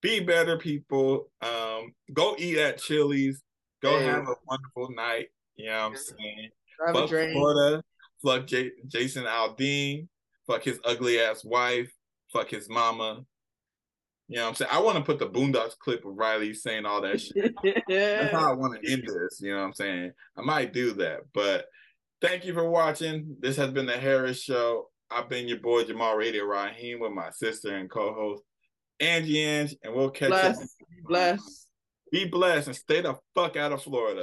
be 0.00 0.20
better 0.20 0.56
people. 0.58 1.30
Um, 1.40 1.92
go 2.12 2.36
eat 2.38 2.58
at 2.58 2.78
Chili's. 2.78 3.42
Go 3.82 3.98
have 3.98 4.28
a 4.28 4.34
wonderful 4.46 4.94
night. 4.94 5.28
You 5.56 5.66
know 5.66 5.88
what 5.88 5.90
I'm 5.90 5.96
saying? 5.96 6.50
A 6.88 6.92
Fuck. 6.92 7.08
Florida. 7.08 7.82
Fuck 8.24 8.46
J- 8.46 8.72
Jason 8.86 9.24
Aldean. 9.24 10.06
Fuck 10.46 10.64
his 10.64 10.80
ugly 10.84 11.20
ass 11.20 11.44
wife. 11.44 11.90
Fuck 12.32 12.50
his 12.50 12.68
mama. 12.68 13.24
You 14.32 14.38
know 14.38 14.44
what 14.44 14.48
I'm 14.48 14.54
saying? 14.54 14.70
I 14.72 14.80
want 14.80 14.96
to 14.96 15.04
put 15.04 15.18
the 15.18 15.28
Boondocks 15.28 15.76
clip 15.78 16.04
of 16.06 16.16
Riley 16.16 16.54
saying 16.54 16.86
all 16.86 17.02
that 17.02 17.20
shit. 17.20 17.54
That's 17.88 18.32
how 18.32 18.50
I 18.50 18.54
want 18.54 18.82
to 18.82 18.90
end 18.92 19.02
this. 19.06 19.40
You 19.42 19.52
know 19.52 19.58
what 19.60 19.66
I'm 19.66 19.74
saying? 19.74 20.12
I 20.38 20.40
might 20.40 20.72
do 20.72 20.94
that. 20.94 21.20
But 21.34 21.66
thank 22.22 22.46
you 22.46 22.54
for 22.54 22.68
watching. 22.68 23.36
This 23.40 23.56
has 23.58 23.70
been 23.72 23.84
the 23.86 23.98
Harris 23.98 24.42
Show. 24.42 24.88
I've 25.10 25.28
been 25.28 25.48
your 25.48 25.58
boy 25.58 25.84
Jamal 25.84 26.16
Radio 26.16 26.44
Raheem 26.44 27.00
with 27.00 27.12
my 27.12 27.28
sister 27.30 27.76
and 27.76 27.90
co-host 27.90 28.42
Angie 29.00 29.42
Ang, 29.44 29.68
and 29.82 29.94
we'll 29.94 30.08
catch 30.10 30.30
Bless. 30.30 30.58
you. 30.58 30.66
Bless. 31.06 31.66
Be 32.10 32.24
blessed 32.24 32.68
and 32.68 32.76
stay 32.76 33.02
the 33.02 33.16
fuck 33.34 33.56
out 33.56 33.72
of 33.72 33.82
Florida. 33.82 34.22